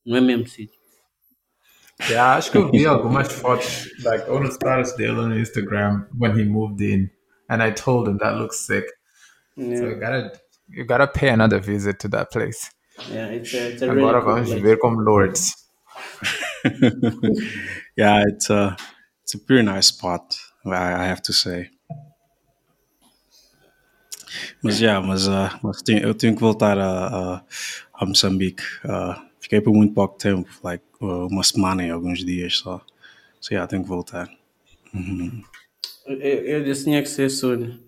[0.04, 0.78] não é mesmo sítio.
[2.08, 6.32] Yeah, acho que eu vi algumas fotos, like, ou nos stories dele no Instagram, when
[6.38, 7.08] he moved in.
[7.48, 8.86] And I told him, that looks sick.
[9.56, 10.32] So Yeah, you gotta,
[10.68, 12.68] you gotta pay another visit to that place.
[13.10, 14.62] yeah, it's a, it's a really Agora cool vamos place.
[14.62, 15.54] ver como lords.
[17.96, 18.76] yeah, it's a,
[19.22, 21.70] it's a pretty nice spot, I, have to say.
[24.62, 27.44] Mas, yeah, mas, uh, mas tenho- eu tenho que voltar a, a,
[27.94, 28.62] a Moçambique.
[28.84, 32.80] Uh, fiquei por muito pouco tempo, like uh, uma semana e alguns dias só.
[33.40, 34.28] So, yeah, tenho que voltar.
[36.06, 37.78] Eu, eu disse tinha que ser soon.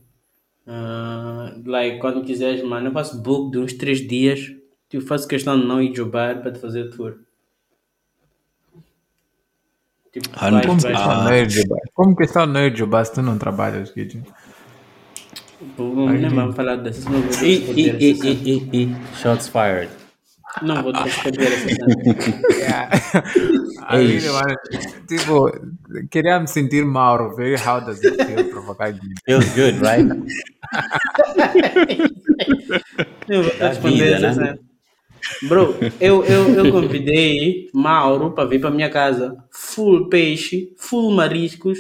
[0.67, 4.41] Ah, like, quando quiseres, mano, eu faço book de uns 3 dias.
[4.91, 7.19] Tipo, faço questão de não ir jobar para te fazer tour.
[10.15, 11.77] Tipo, vais- Como que está o Nerdjubá?
[11.93, 12.43] Como que está
[13.11, 13.93] tu não trabalhas?
[15.77, 18.13] Pô, Nem vamos falar dessas, não vou E, e, e,
[18.73, 19.91] e, shots fired.
[20.63, 21.87] Não vou responder essa cena.
[22.53, 22.89] Yeah.
[23.91, 24.59] I really wanted,
[25.09, 25.51] tipo,
[26.13, 29.15] queria me sentir Mauro, ver how does it feel provocar Gideon.
[29.27, 30.07] Feels good, right?
[33.29, 34.35] Eu vou responder essa né?
[34.35, 34.59] cena.
[35.43, 39.37] Bro, eu, eu, eu convidei Mauro para vir para minha casa.
[39.51, 41.79] Full peixe, full mariscos.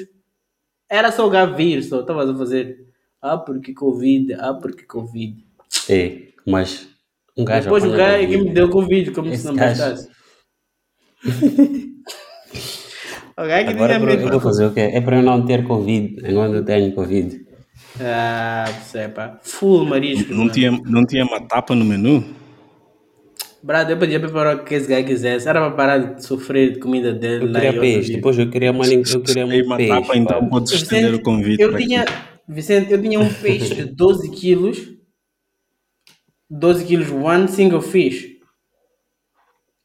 [0.88, 2.78] Era só o gato vir, só estavas a fazer.
[3.20, 5.44] Ah, porque Covid, ah, porque Covid.
[5.88, 6.88] Ei, mas
[7.36, 7.64] um gajo.
[7.64, 10.08] Depois o gajo é que me deu Covid, como se Esse não gajo- bastasse.
[13.36, 14.80] O gajo Agora bro, eu vou fazer o quê?
[14.80, 17.44] É para eu não ter Covid, enquanto eu tenho Covid.
[18.00, 19.38] Ah, você pá.
[19.42, 20.32] Full marisco.
[20.32, 22.24] Não tinha, não tinha uma tapa no menu?
[23.64, 25.48] Brado, eu podia preparar o que esse gajo quisesse.
[25.48, 28.86] Era para parar de sofrer de comida dele Eu queria peixe, depois eu queria uma,
[28.86, 29.88] eu queria um uma peixe.
[29.88, 30.46] tapa, então pá.
[30.50, 31.62] podes estender o convite.
[31.62, 32.12] eu tinha, aqui.
[32.46, 34.92] Vicente, eu tinha um peixe de 12 quilos.
[36.50, 38.34] 12 quilos, one single fish.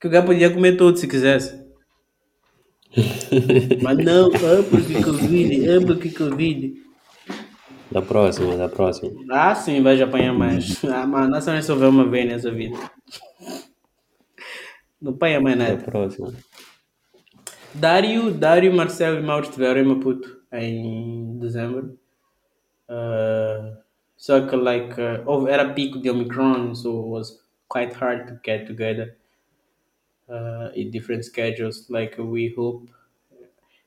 [0.01, 1.57] Que o gajo podia comer todo se quisesse.
[3.81, 6.73] Mas não, ah, porque Covid, ah, porque Covid.
[7.89, 9.09] Da próxima, da próxima.
[9.31, 10.83] Ah, sim, vais apanhar mais.
[10.83, 12.77] Ah, mano, nós só ver uma vez nessa vida.
[15.01, 15.83] Não apanha mais Da nada.
[15.83, 16.33] próxima.
[17.73, 21.97] Dário, Dário, Marcelo e Mauro estiveram em Maputo em dezembro.
[22.89, 23.77] Uh,
[24.17, 27.39] só que, like, uh, era pico de Omicron, so it was
[27.69, 29.15] quite hard to get together
[30.27, 31.87] uh, in different schedules.
[31.89, 32.91] Like, we hope.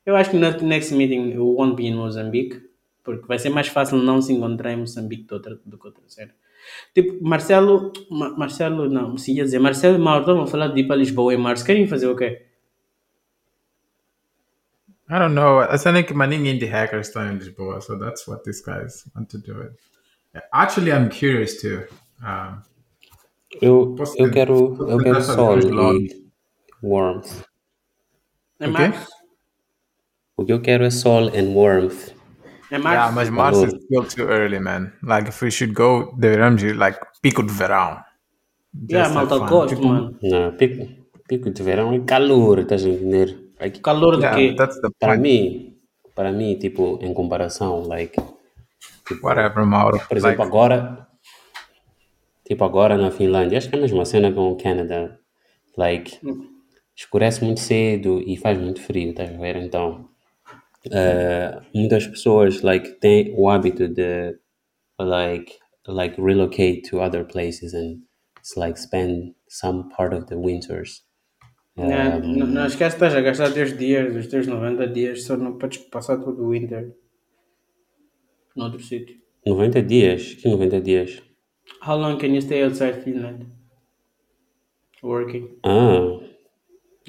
[0.07, 2.61] Eu acho que no next meeting eu won't be in Mozambique,
[3.05, 6.03] porque vai ser mais fácil não se encontrar em Moçambique do, outra, do que outra
[6.07, 6.33] cena.
[6.95, 10.81] Tipo, Marcelo, Ma- Marcelo, não, se ia dizer, Marcelo e Mauro estavam a falar de
[10.81, 11.65] ir para Lisboa em março.
[11.65, 12.47] Querem fazer o quê?
[15.11, 15.61] I don't know.
[15.63, 19.39] I think Manning Indie Hackers estão em Lisboa, so that's what these guys want to
[19.39, 19.75] do it.
[20.53, 21.87] Actually, I'm curious too.
[22.23, 22.63] Um,
[23.61, 26.25] Eu, Posso eu quero, eu quero sol e
[26.83, 27.43] warmth.
[28.59, 28.89] É O quê?
[28.89, 29.09] março?
[30.39, 32.15] O que eu quero é sol and warmth.
[32.73, 33.15] É yeah, março?
[33.15, 33.83] mas Mars is Calor.
[33.85, 34.93] still too early, man.
[35.03, 38.01] Like, if we should go, deveríamos ir, like, pico de verão.
[38.91, 40.19] Yeah, malta gosto, Tipo, mano.
[40.23, 40.89] Não, pico,
[41.29, 43.29] pico de verão é calor, estás a entender?
[43.61, 44.57] Like, Calor do Yeah, quê?
[44.99, 45.77] para mim,
[46.15, 48.17] para mim, tipo, em comparação, like,
[49.23, 49.99] Whatever, Mauro.
[50.09, 51.07] por exemplo, Like, agora,
[52.47, 55.15] tipo, agora na Finlândia, acho que é a mesma cena com o Canadá,
[55.77, 56.19] like,
[56.97, 59.57] escurece muito cedo e faz muito frio, estás a ver?
[59.57, 60.09] Então,
[60.91, 64.39] eh, muitas pessoas, like, têm o hábito de,
[64.99, 68.01] like, like, relocate to other places and,
[68.39, 71.05] it's like, spend some part of the winters.
[71.77, 75.37] Não, não, não esquece que estás a gastar 10 dias, os teus 90 dias, só
[75.37, 76.93] não podes passar todo o winter
[78.55, 79.17] noutro sítio.
[79.47, 80.35] 90 dias?
[80.35, 81.23] Que 90 dias?
[81.87, 83.47] How long can you stay outside Finland?
[85.03, 85.59] Working.
[85.65, 86.21] Ah,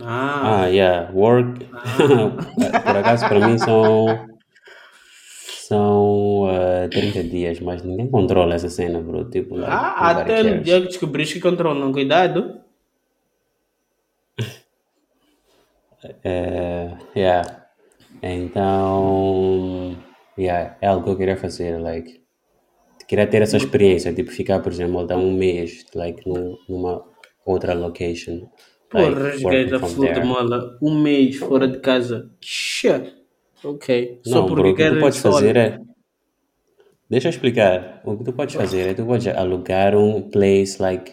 [0.02, 1.66] Ah, ah, yeah, work.
[2.86, 4.28] Por acaso, para mim são.
[5.64, 9.30] São eh, 30 dias, mas ninguém controla essa cena, bro.
[9.30, 12.62] Tipo, like, ah até no dia que descobriste que controlam, cuidado.
[16.22, 17.64] Eh, yeah.
[18.22, 19.96] Então,
[20.38, 22.22] yeah, é algo que eu queria fazer, like,
[23.08, 27.04] queria ter essa experiência, tipo, ficar, por exemplo, dar um mês, like, num, numa
[27.46, 28.50] outra location.
[28.94, 30.78] Porra, rasguei da flor de mola.
[30.80, 32.30] Um mês fora de casa.
[32.40, 33.12] Tchê.
[33.64, 34.20] Ok.
[34.24, 35.80] Só Não, porque bro, o que tu podes fazer é.
[37.10, 38.02] Deixa eu explicar.
[38.06, 41.12] O que tu podes fazer é tu podes alugar um place like.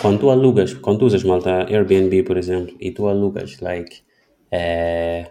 [0.00, 4.02] Quando tu alugas, quando tu usas malta Airbnb, por exemplo, e tu alugas like
[4.50, 5.30] é,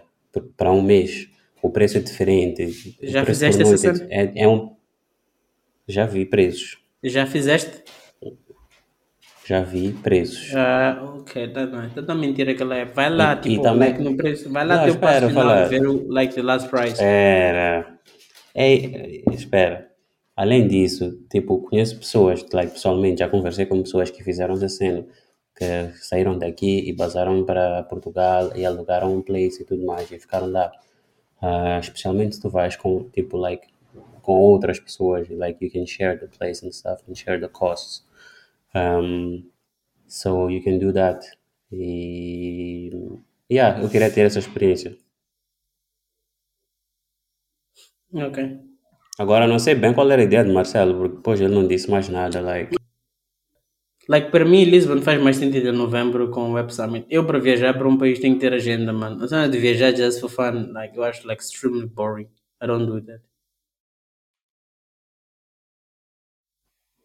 [0.56, 1.28] para um mês,
[1.60, 2.96] o preço é diferente.
[3.02, 4.08] Já fizeste essa noite cena?
[4.10, 4.76] é, é um.
[5.88, 6.78] Já vi preços.
[7.02, 7.79] Já fizeste?
[9.50, 10.54] Já vi preços.
[10.54, 11.90] Ah, ok, tá bem.
[11.92, 12.84] Tanta mentira que ela é.
[12.84, 14.48] Vai lá, E- e tipo, também- like, no preço.
[14.48, 15.66] Vai lá Não, ter o passo final falar.
[15.66, 16.92] e ver o, like, the last price.
[16.92, 17.98] Espera.
[19.32, 19.90] Espera.
[20.36, 25.04] Além disso, tipo, conheço pessoas, like, pessoalmente, já conversei com pessoas que fizeram essa cena,
[25.56, 25.64] que
[25.98, 30.46] saíram daqui e basaram para Portugal e alugaram um place e tudo mais e ficaram
[30.48, 30.70] lá.
[31.42, 33.66] Ah, especialmente se tu vais com, tipo, like,
[34.22, 38.08] com outras pessoas, like, you can share the place and stuff and share the costs.
[38.72, 39.42] Um,
[40.10, 41.20] so you can do that.
[41.72, 42.90] E,
[43.50, 44.96] yeah, eu queria ter essa experiência.
[48.12, 48.38] Ok.
[49.18, 51.90] Agora não sei bem qual era a ideia de Marcelo, porque depois ele não disse
[51.90, 52.76] mais nada, like.
[54.08, 57.06] Like, para mim, Lisbon faz mais sentido em novembro com o Web Summit.
[57.08, 59.22] Eu, para viajar para um país, tenho que ter agenda, mano.
[59.24, 62.28] A cena de viajar just for fun, like, eu acho, like, extremely boring.
[62.62, 63.22] I don't do that.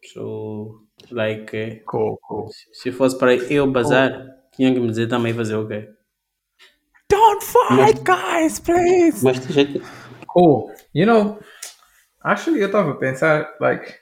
[0.02, 2.48] So, like, eh, Cool, cool.
[2.72, 5.88] se fosse para eu bazar, tinham que me dizer também fazer o quê?
[7.10, 9.24] Don't fight, guys, please.
[9.24, 9.82] Mas tem gente.
[10.26, 10.72] Cool.
[10.94, 11.38] You know,
[12.22, 13.94] actually, eu tava a pensar, like,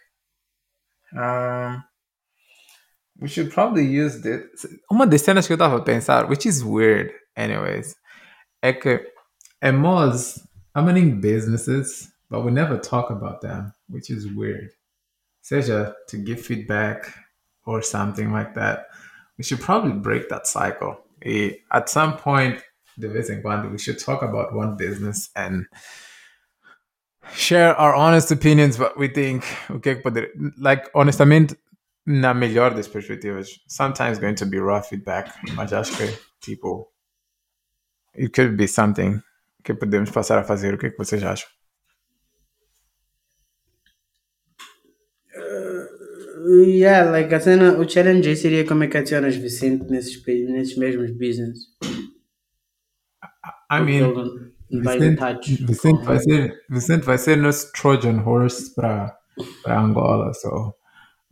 [1.13, 1.83] um,
[3.21, 4.67] we should probably use this.
[4.91, 7.95] Uma das cenas que eu tava a pensar, which is weird, anyways,
[8.63, 9.05] é que
[9.63, 10.43] em Moz,
[10.75, 14.71] I'm running businesses, but we never talk about them, which is weird.
[15.45, 17.13] Seja to give feedback
[17.67, 18.87] or something like that.
[19.37, 20.97] We should probably break that cycle.
[21.71, 22.63] At some point,
[22.99, 25.67] de vez em we should talk about one business and
[27.35, 31.55] share our honest opinions, what we think, o que é que poder, like, honestamente,
[32.07, 35.71] na melhor das perspectivas, sometimes going to be raw feedback, mas
[36.41, 36.87] tipo,
[38.15, 39.23] it could be something
[39.63, 40.73] que podemos passar a fazer.
[40.73, 41.51] O que que vocês acham?
[46.47, 50.77] Yeah, like a cena, o challenge aí seria como é que adicionas Vicente nesses, nesses
[50.77, 51.59] mesmos business.
[53.71, 54.13] I mean,
[54.71, 55.65] by the Vicente, touch.
[55.65, 59.17] Vicente, vai ser, Vicente vai ser nosso Trojan horse para
[59.67, 60.75] Angola, so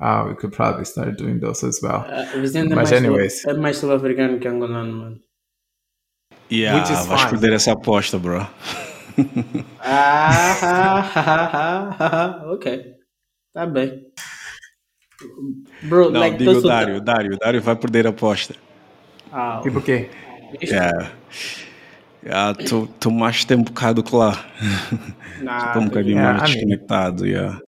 [0.00, 2.06] uh, we could probably start doing those as well.
[2.08, 3.42] Uh, Vicente é Mas mais, anyways.
[3.42, 5.20] sul- é mais sul-africano que angolano, mano.
[6.50, 7.30] Yeah, Which is vais fine.
[7.30, 8.46] perder essa aposta, bro.
[9.80, 12.94] Ah, ha, ha, ha, ha, ha, ok.
[13.52, 14.06] Tá bem.
[15.82, 18.54] Bro, Não, like, digo o Dário, Dário, Dário vai perder a aposta.
[19.30, 20.10] Ah, Tipo o quê?
[20.62, 21.12] Yeah.
[22.24, 24.46] Yeah, tu, tu mais tem um bocado que lá.
[25.40, 27.60] nah, Estou um bocadinho Yeah, mais desconectado, yeah.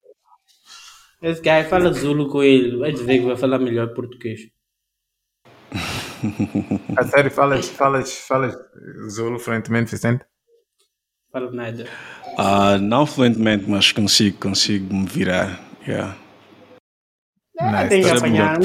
[1.21, 2.77] Esse guy fala Zulu com ele.
[2.77, 4.41] Vai ver que vai falar melhor português.
[6.97, 8.55] A sério, falas, falas, falas
[9.11, 10.25] Zulu fluentemente, Vicente?
[11.33, 11.87] Fala nada.
[12.39, 15.61] Ah, não fluentemente, mas consigo, consigo me virar.
[15.87, 16.17] Yeah.
[17.65, 18.59] Ah, tem que apanhar.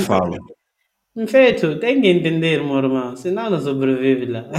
[1.27, 3.15] Feito, tem que entender, meu irmão.
[3.15, 4.45] Senão não sobrevive lá.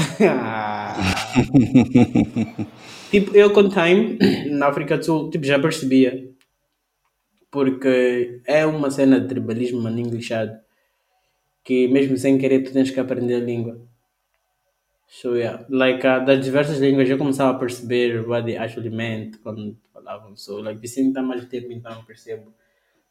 [3.10, 4.18] tipo, eu com time,
[4.50, 6.28] na África do Sul, tipo, já percebia.
[7.50, 10.52] Porque é uma cena de tribalismo mano, englishado.
[11.64, 13.80] Que mesmo sem querer tu tens que aprender a língua.
[15.10, 19.38] So yeah, like uh, das diversas línguas eu começava a perceber what they actually meant
[19.42, 20.36] quando falavam.
[20.36, 22.54] So like, Vicente está mais tempo então eu percebo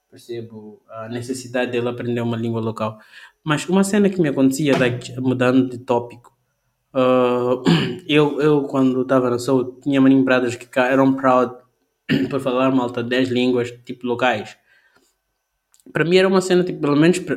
[0.10, 3.00] percebo a necessidade dele aprender uma língua local.
[3.44, 4.74] Mas uma cena que me acontecia,
[5.20, 6.36] mudando de tópico,
[6.94, 7.62] ah,
[8.08, 11.56] eu, eu quando estava na Soul, tinha brothers que eram proud
[12.30, 14.58] por falar malta 10 línguas, tipo, locais.
[15.94, 17.34] Para mim era uma cena, tipo, pelo menos, tipo,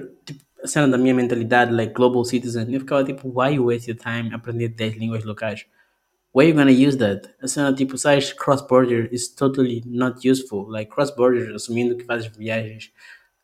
[0.62, 4.32] a cena da minha mentalidade, like, global citizen, eu ficava tipo, why waste your time
[4.34, 5.66] aprender 10 línguas locais?
[6.32, 7.28] Where you gonna use that?
[7.42, 10.70] A cena tipo, sais cross-border is totally not useful.
[10.70, 12.90] Like, cross-border, assumindo que fazes viagens,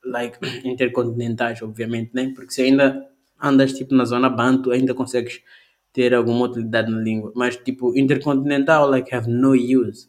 [0.04, 2.32] like, intercontinentais, obviamente, né?
[2.34, 3.06] Porque se ainda
[3.38, 5.40] andas, tipo, na zona banto, ainda consegues
[5.92, 7.32] ter alguma utilidade na língua.
[7.36, 10.08] Mas, tipo, intercontinental, like, have no use.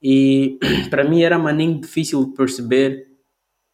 [0.00, 0.58] E,
[0.90, 3.06] para mim, era maninho difícil perceber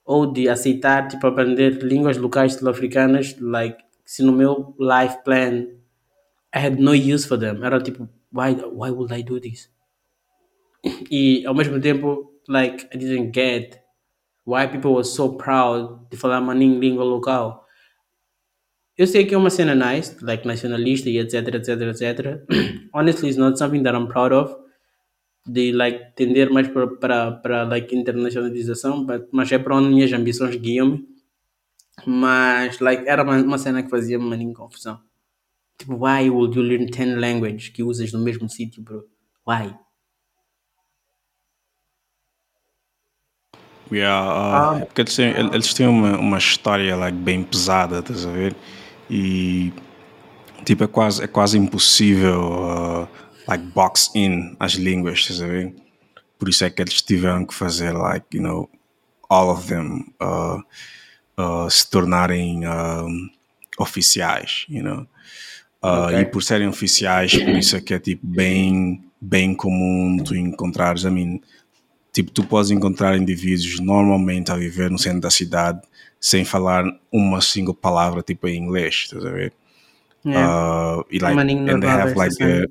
[0.05, 5.66] ou de aceitar, tipo, aprender línguas locais sul-africanas, like, se no meu life plan
[6.55, 7.64] I had no use for them.
[7.64, 9.70] Era tipo, why, why would I do this?
[11.11, 13.81] E ao mesmo tempo, like, I didn't get
[14.44, 17.65] why people were so proud de falar maninho língua local.
[18.97, 22.44] Eu sei que é uma cena nice, like nacionalista e etc, etc, etc.
[22.93, 24.55] Honestly, it's not something that I'm proud of.
[25.47, 30.12] De, like, tender mais para, para, para like, internacionalização, but, mas é para onde minhas
[30.12, 31.06] ambições guiam-me.
[32.06, 35.01] Mas, like, era uma, uma cena que fazia-me maninho confusão.
[35.78, 39.05] Tipo, why would you learn 10 languages que usas no mesmo sítio, bro?
[39.46, 39.74] Why?
[43.92, 48.24] Yeah, uh, porque eles têm, el- eles têm uma, uma história like, bem pesada, estás
[48.24, 48.56] a ver?
[49.10, 49.72] E
[50.64, 52.40] tipo, é quase, é quase impossível
[53.05, 53.09] uh,
[53.46, 55.74] like, box in as línguas, estás a ver?
[56.38, 58.68] Por isso é que eles tiveram que fazer, like, you know,
[59.28, 60.60] all of them uh,
[61.38, 63.30] uh, se tornarem um,
[63.78, 65.06] oficiais, you know?
[65.85, 66.19] Uh, Ok.
[66.19, 71.05] E por serem oficiais, por isso é que é tipo bem, bem comum tu encontrares,
[71.05, 71.40] I mean,
[72.11, 75.82] tipo, tu podes encontrar indivíduos normalmente a viver no centro da cidade
[76.19, 79.52] sem falar uma single palavra tipo em inglês, estás a ver?
[80.24, 81.01] Yeah.
[81.01, 82.66] Uh, e like, maninho and they have like a,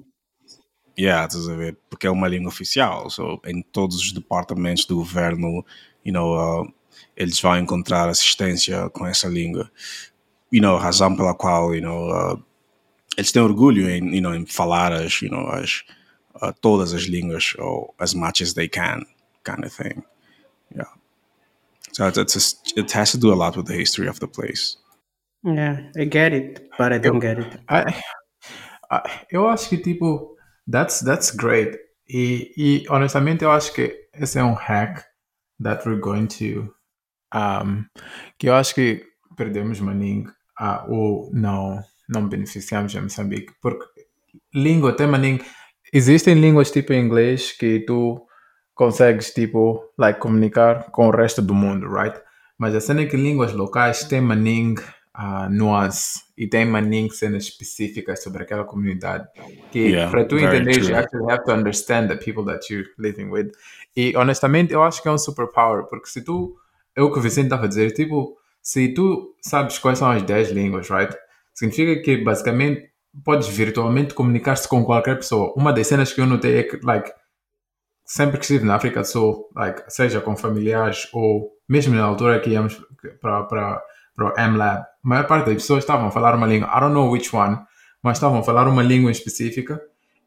[0.97, 1.77] yeah, estás a ver?
[1.91, 5.63] Porque é uma língua oficial, so, em todos os departamentos do governo,
[6.03, 6.73] you know, uh,
[7.15, 9.69] eles vão encontrar assistência com essa língua.
[10.51, 12.43] You know, razão pela qual, you know, uh,
[13.17, 15.83] eles têm orgulho em, you know, em falar as, you know, as,
[16.41, 19.05] uh, todas as línguas ou as much as they can,
[19.43, 20.03] kind of thing.
[20.75, 20.89] Yeah.
[21.91, 24.27] So it's, it's just- it has to do a lot with the history of the
[24.27, 24.77] place.
[25.43, 27.59] Yeah, I get it, but I don't get it.
[27.69, 27.93] I,
[28.89, 30.35] I- eu acho que tipo
[30.71, 31.77] that's that's great
[32.07, 35.03] e, e honestamente eu acho que esse é um hack
[35.61, 36.73] that we're going to
[37.35, 37.85] um,
[38.37, 39.03] que eu acho que
[39.35, 41.83] perdemos maninho ah, ou não
[42.13, 43.85] não beneficiamos em Moçambique porque
[44.53, 45.39] língua tem maninho
[45.91, 48.25] existem línguas tipo inglês que tu
[48.73, 52.19] consegues tipo like comunicar com o resto do mundo right?
[52.57, 54.75] Mas a cena é que línguas locais têm maninho
[55.17, 59.27] uh, nuance e tem maninho cenas específicas sobre aquela comunidade
[59.71, 60.95] que Yeah, para tu entender you true.
[60.95, 63.51] actually have to understand the people that you're living with.
[63.95, 66.55] E honestamente eu acho que é um superpower porque se tu
[66.95, 70.23] é o que o Vicente estava a dizer tipo se tu sabes quais são as
[70.23, 71.13] 10 línguas right
[71.53, 72.91] significa que basicamente
[73.23, 77.11] podes virtualmente comunicar-se com qualquer pessoa uma das cenas que eu notei é que like
[78.05, 82.39] sempre que estive na África do Sul, like, seja com familiares ou mesmo na altura
[82.39, 82.81] que íamos
[83.21, 83.81] para,
[84.19, 87.09] o M-Lab, a maior parte das pessoas estavam a falar uma língua, I don't know
[87.09, 87.57] which one,
[88.01, 89.81] mas estavam a falar uma língua específica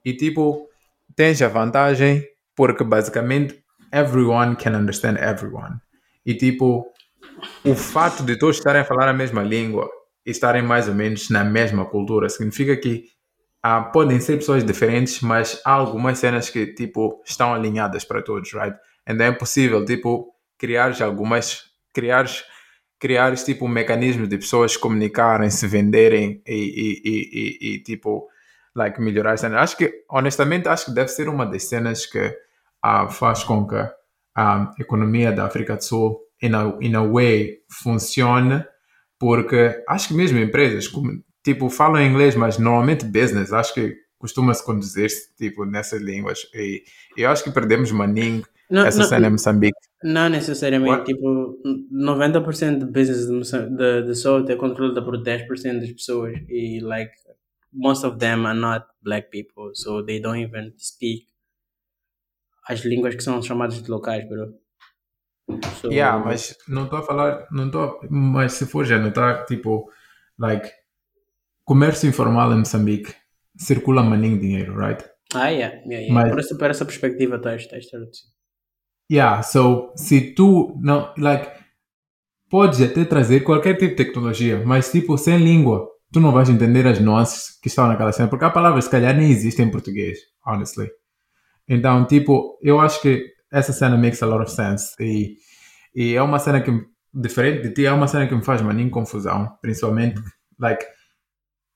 [0.05, 0.69] e tipo,
[1.15, 2.25] tens a vantagem
[2.55, 3.63] porque basicamente
[3.93, 5.77] everyone can understand everyone.
[6.25, 6.87] E tipo,
[7.65, 9.89] o fato de todos estarem a falar a mesma língua
[10.27, 13.05] estarem mais ou menos na mesma cultura significa que
[13.63, 18.53] ah, podem ser pessoas diferentes, mas há algumas cenas que tipo estão alinhadas para todos,
[18.53, 18.77] right?
[19.09, 22.45] And é possível tipo criar algumas criares
[22.99, 28.29] criares tipo mecanismos de pessoas comunicarem, se venderem e, e, e, e, tipo
[28.75, 29.61] like melhorar a cena.
[29.61, 32.37] Acho que honestamente acho que deve ser uma das cenas que
[32.83, 33.77] ah, faz com que
[34.37, 38.65] a economia da África do Sul in a, in a way funcione
[39.19, 44.65] porque acho que mesmo empresas como, tipo falam inglês mas normalmente business acho que costuma-se
[44.65, 46.83] conduzir-se tipo nessas línguas e,
[47.17, 51.05] eu acho que perdemos maninho Não, essa não, cena em Moçambique não necessariamente, What?
[51.15, 51.59] tipo,
[51.91, 56.81] 90% de business de, Moça- de, de South é controlada por 10% das pessoas e,
[56.81, 57.13] like,
[57.73, 61.27] most of them are not black people, so they don't even speak
[62.69, 64.55] as línguas que são chamadas de locais, bro.
[65.81, 69.89] So, Yeah, mas não estou a falar, não estou, mas se for já notar, tipo,
[70.39, 70.69] like,
[71.65, 73.15] comércio informal em Moçambique
[73.57, 75.05] circula maninho dinheiro, right?
[75.35, 76.15] Ah, yeah, yeah, yeah.
[76.15, 78.29] Mas- Por, essa, por essa perspectiva estás estás traduzido.
[79.11, 81.49] Yeah, so, se tu, não, like,
[82.51, 86.87] podes até trazer qualquer tipo de tecnologia, mas, tipo, sem língua, tu não vais entender
[86.89, 89.71] as nuances que estão naquela cena, porque há palavras que, se calhar, nem existem em
[89.71, 90.89] português, honestly.
[91.69, 94.95] Então, tipo, eu acho que essa cena makes a lot of sense.
[95.01, 95.37] E,
[95.95, 96.71] e é uma cena que,
[97.13, 99.57] diferente de ti, é uma cena que me faz maninho confusão.
[99.63, 100.21] Principalmente,
[100.59, 100.85] like,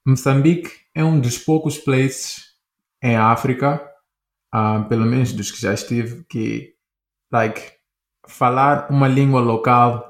[0.07, 2.51] Moçambique é um dos poucos places
[3.03, 3.81] em África,
[4.53, 6.75] ah, pelo menos dos que já estive, que,
[7.33, 7.73] like,
[8.29, 10.07] falar uma língua local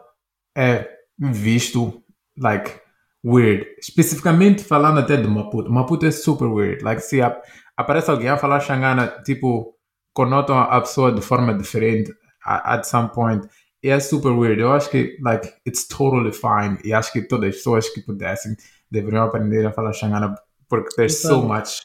[0.56, 0.88] é
[1.18, 2.02] visto,
[2.36, 2.80] like,
[3.24, 3.64] weird.
[3.78, 5.70] Especificamente falando até de Maputo.
[5.70, 6.82] Maputo é super weird.
[6.82, 7.44] Like, se ap-
[7.76, 9.76] aparece alguém a falar Xangana, tipo,
[10.12, 12.12] conotam a pessoa de forma diferente
[12.44, 13.46] at some point.
[13.82, 14.60] E é super weird.
[14.60, 16.78] Eu acho que, like, it's totally fine.
[16.84, 18.54] E acho que todas as pessoas que pudessem
[18.90, 20.34] deveriam aprender a falar Xangana
[20.68, 21.82] porque there's so much.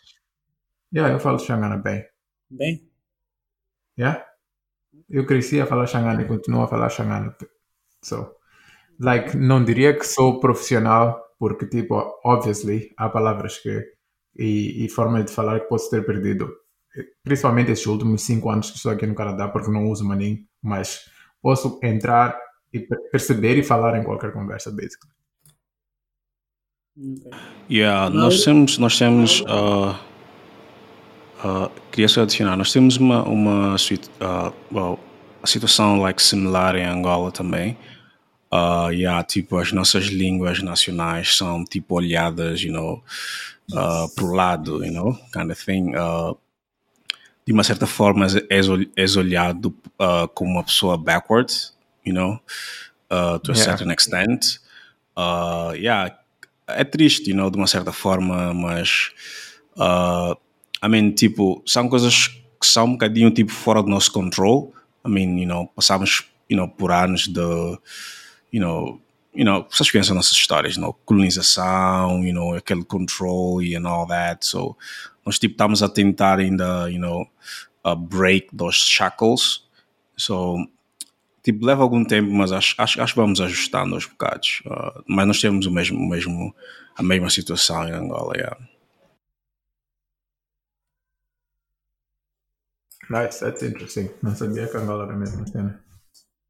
[0.94, 2.06] Yeah, eu falo Xangana bem.
[2.50, 2.88] Bem,
[3.98, 4.26] Yeah?
[5.10, 7.36] Eu cresci a falar Xangana e continuo a falar Xangana.
[8.04, 8.36] So,
[9.00, 13.96] like, não diria que sou profissional, porque, tipo, obviously, há palavras que
[14.38, 16.54] e, e formas de falar que posso ter perdido.
[17.24, 21.06] Principalmente esses últimos cinco anos que estou aqui no Canadá, porque não uso maninho, mas
[21.42, 22.38] posso entrar
[22.74, 25.12] e per- perceber e falar em qualquer conversa, basically.
[26.98, 27.32] ok.
[27.70, 30.00] Yeah, nós temos, nós temos, ah,
[31.44, 33.76] ah, queria só adicionar, nós temos uma, uma
[34.20, 35.00] ah, well,
[35.42, 37.78] a situação like similar em Angola também.
[38.52, 43.04] Uh, yeah, tipo, as nossas línguas nacionais são tipo olhadas, you know,
[43.74, 45.94] uh, pro lado, you know, kind of thing.
[45.96, 46.38] Uh,
[47.46, 49.68] de uma certa forma és, és olhado
[50.00, 51.74] uh, como uma pessoa backwards,
[52.06, 52.40] you know,
[53.12, 53.64] uh, to a Yeah.
[53.78, 54.60] certain extent.
[55.16, 56.18] Uh, yeah,
[56.68, 59.12] é triste, you know, de uma certa forma, mas
[59.78, 60.36] uh,
[60.84, 62.28] I mean, tipo, são coisas
[62.60, 64.74] que são um bocadinho tipo fora do nosso control.
[65.06, 67.42] I mean, you know, passamos, you know, por anos de,
[68.52, 69.00] you know,
[69.36, 73.88] you know, vocês conhecem nossas histórias, you know, colonização, you know, aquele control e and
[73.88, 74.46] all that.
[74.46, 74.76] So,
[75.26, 77.28] nós tipo estamos a tentar ainda, you know,
[77.86, 79.68] uh, break those shackles.
[80.18, 80.58] So,
[81.44, 84.62] tipo, leva algum tempo, mas acho, acho, acho que vamos ajustando aos bocados.
[84.66, 86.56] Uh, mas nós temos o mesmo, o mesmo,
[86.96, 88.58] a mesma situação em Angola, yeah.
[93.10, 94.10] Nice, that's interesting.
[94.24, 95.85] Não sabia que Angola era a mesma cena.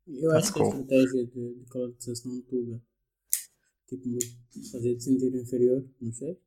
[0.08, 2.80] Eu That's acho que a estratégia de, de colonização tuga,
[3.88, 4.18] tipo,
[4.72, 6.38] fazer-te sentir inferior, não sei.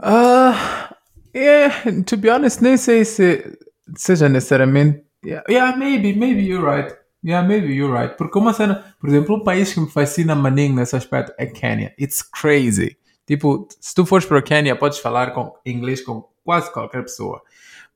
[0.00, 0.94] Uh,
[1.34, 3.58] yeah, to be honest, nem sei se
[3.96, 5.04] seja necessariamente.
[5.24, 6.94] Yeah, yeah, maybe, maybe you're right.
[7.24, 8.16] Yeah, maybe you're right.
[8.16, 11.92] Porque uma cena, por exemplo, um país que me fascina maninho nesse aspecto é Kenya.
[11.98, 12.96] It's crazy.
[13.26, 17.42] Tipo, se tu fores para o Kenya, podes falar com inglês com quase qualquer pessoa.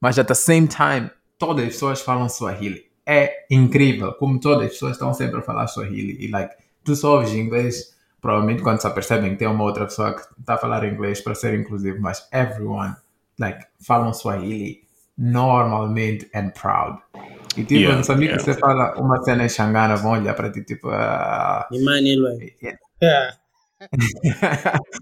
[0.01, 2.92] Mas at the same time, todas as pessoas falam Swahili.
[3.07, 6.17] É incrível como todas as pessoas estão sempre a falar Swahili.
[6.25, 6.55] E like,
[6.85, 10.55] tu só ouves inglês, provavelmente quando se apercebem que tem uma outra pessoa que está
[10.55, 12.95] a falar inglês para ser inclusivo, mas everyone,
[13.39, 14.83] like, falam Swahili
[15.19, 16.99] normalmente and proud.
[17.57, 18.43] E tipo, Yeah, não sabia yeah.
[18.43, 22.79] que você fala uma cena em Xangana, vão olhar para ti, tipo, ah, Emmanuel, yeah.
[23.03, 23.37] yeah.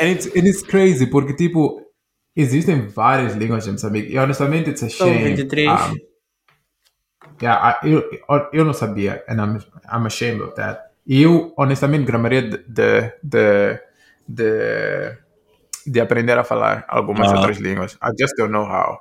[0.00, 1.83] and it's and it's crazy porque tipo
[2.36, 5.68] existem várias línguas em Moçambique e honestamente it's a São shame 23.
[5.70, 5.96] um,
[7.42, 8.10] yeah, I- eu,
[8.52, 9.58] eu, não sabia and I'm,
[9.92, 13.80] I'm ashamed of that e eu honestamente gramaria de de, de,
[14.28, 15.16] de,
[15.86, 17.36] de aprender a falar algumas Ah.
[17.36, 18.98] outras línguas I just don't know how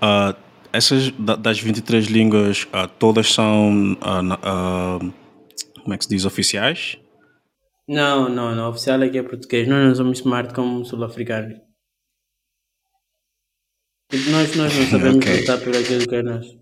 [0.00, 0.34] Ah,
[0.72, 3.96] essas da- das 23 línguas, ah, todas são,
[5.82, 6.98] como é que se diz, oficiais?
[7.88, 8.68] Não, não, não.
[8.70, 9.66] Oficial aqui é português.
[9.66, 11.58] Nós não somos smart como sul-africanos.
[14.08, 15.40] Tipo, nós, nós não sabemos Ok.
[15.40, 16.58] lutar por aquilo que é nosso.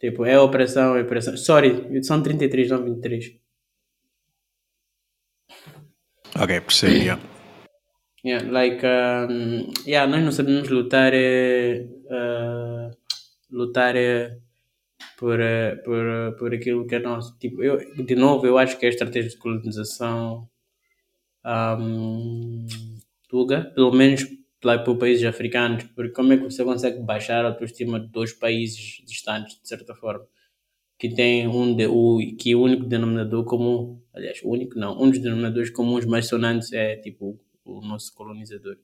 [0.00, 1.36] Tipo, é operação, é operação.
[1.36, 3.36] Sorry, são 33, não 23.
[6.40, 7.22] Ok, percebo, yeah.
[8.24, 12.90] Yeah, like, um, yeah, nós não sabemos lutar, é, uh,
[13.50, 14.38] lutar é,
[15.16, 17.36] por, eh, por, eh, por aquilo que é nosso.
[17.38, 20.48] Tipo, eu, de novo, eu acho que é a estratégia de colonização
[21.44, 22.66] um,
[23.28, 24.26] tuga, pelo menos
[24.66, 28.32] lá para países africanos, porque como é que você consegue baixar a autoestima de dois
[28.32, 30.26] países distantes, de certa forma,
[30.98, 35.10] que tem um de, o, que o único denominador comum, aliás, o único não, um
[35.10, 38.76] dos denominadores comuns mais sonantes é tipo o nosso colonizador.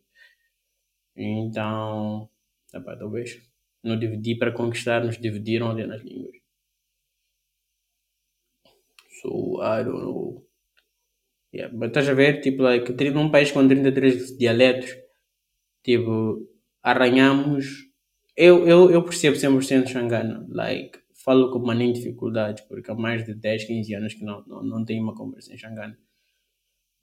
[1.17, 2.29] Então,
[2.99, 3.41] talvez
[3.83, 6.37] não dividir para conquistar, nos dividiram ali nas línguas.
[9.23, 10.47] So, I don't know.
[11.53, 14.97] Yeah, mas estás a ver, tipo, like, num país com 33 dialetos,
[15.83, 16.49] tipo,
[16.83, 17.67] arranhamos.
[18.37, 23.25] Eu, eu, eu percebo 100% Xangana, like, falo com uma nem dificuldade, porque há mais
[23.25, 25.99] de 10, 15 anos que não, não, não tenho uma conversa em Xangana.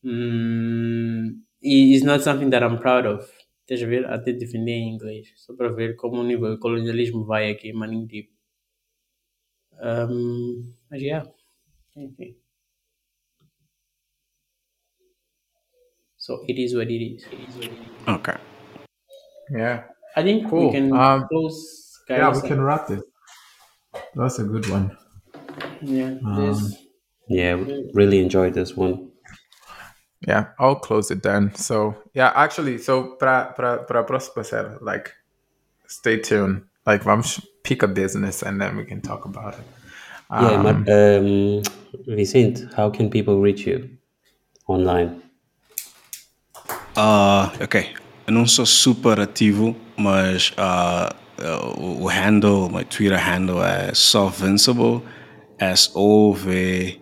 [0.03, 3.27] Hum, it's not something that I'm proud of.
[3.61, 4.05] Estás a ver?
[4.05, 8.07] Até defender em inglês, só para ver como o nível de colonialismo vai aqui, maninho
[8.07, 8.31] tipo.
[9.73, 11.29] Um, mas yeah,
[11.95, 12.35] enfim.
[16.17, 17.25] So it is what it is.
[17.25, 18.07] It is what it is.
[18.07, 18.56] Ok.
[19.51, 19.83] Yeah
[20.15, 20.67] I think Cool.
[20.67, 22.17] we can Um, close, guys.
[22.17, 23.03] yeah we can wrap this
[24.15, 24.97] that's a good one
[25.81, 26.75] Yeah, this-
[27.29, 27.57] Yeah,
[27.93, 29.11] really enjoyed this one.
[30.27, 31.53] Yeah, I'll close it then.
[31.55, 35.11] So yeah, actually, so para para para próxima série, like,
[35.87, 36.63] stay tuned.
[36.85, 39.65] Like, vamos pick a business and then we can talk about it.
[40.31, 41.61] yeah, Um, but um,
[42.07, 43.89] Vicente, how can people reach you
[44.67, 45.21] online?
[46.95, 47.93] Uh, ok.
[48.27, 51.15] Eu não sou super ativo, mas ah,
[51.77, 55.01] o, o handle, my Twitter handle é Sovincible.
[55.59, 56.97] S-O-V-I-C-L.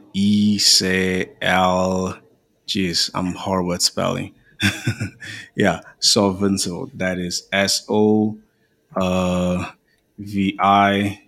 [2.68, 4.34] Jeez, I'm horrible at spelling.
[5.57, 6.89] yeah, Sovincible.
[6.97, 8.38] That is S-O
[8.95, 9.65] uh,
[10.18, 11.19] V-I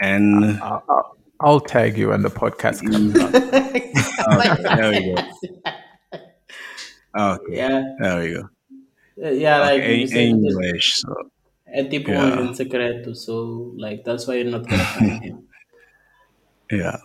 [0.00, 0.58] N.
[0.62, 3.34] I'll, I'll- I'll tag you when the podcast comes out.
[4.28, 5.20] Okay, there we go.
[7.16, 8.48] Okay, yeah, there we go.
[9.16, 10.94] Yeah, like Okay, you said, English.
[11.00, 11.30] So.
[11.66, 12.24] é tipo um Yeah.
[12.24, 15.48] agente secreto, so like that's why you're not gonna find him.
[16.70, 16.98] Yeah.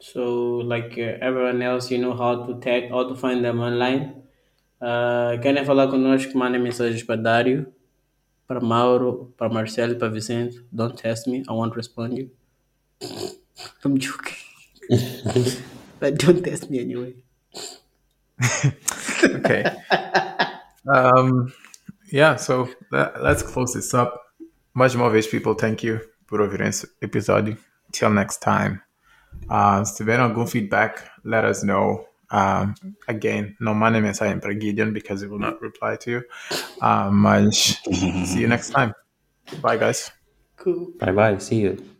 [0.00, 4.22] So, like uh, everyone else, you know how to tag, how to find them online.
[4.80, 7.72] Uh, querem falar connosco, mandem mensagens para Dário,
[8.46, 10.62] para Mauro, para Marcelo, para Vicente.
[10.72, 12.30] Don't test me, I won't respond you.
[13.84, 14.36] I'm joking.
[16.00, 17.14] but don't test me anyway.
[19.24, 19.64] Okay.
[20.86, 21.52] Um,
[22.12, 24.20] yeah, so that, let's close this up.
[24.74, 27.56] Mais uma vez, people, thank you por ouvirem esse episódio.
[27.92, 28.80] Till next time.
[29.48, 32.06] Uh, se tiverem algum feedback, let us know.
[32.32, 32.74] Um,
[33.06, 36.22] again, não mandem mensagem para Gideon because he will not reply to you.
[36.80, 38.92] Uh, mas see you next time.
[39.62, 40.10] Bye, guys.
[40.56, 40.92] Cool.
[40.98, 41.38] Bye bye.
[41.38, 41.95] See you.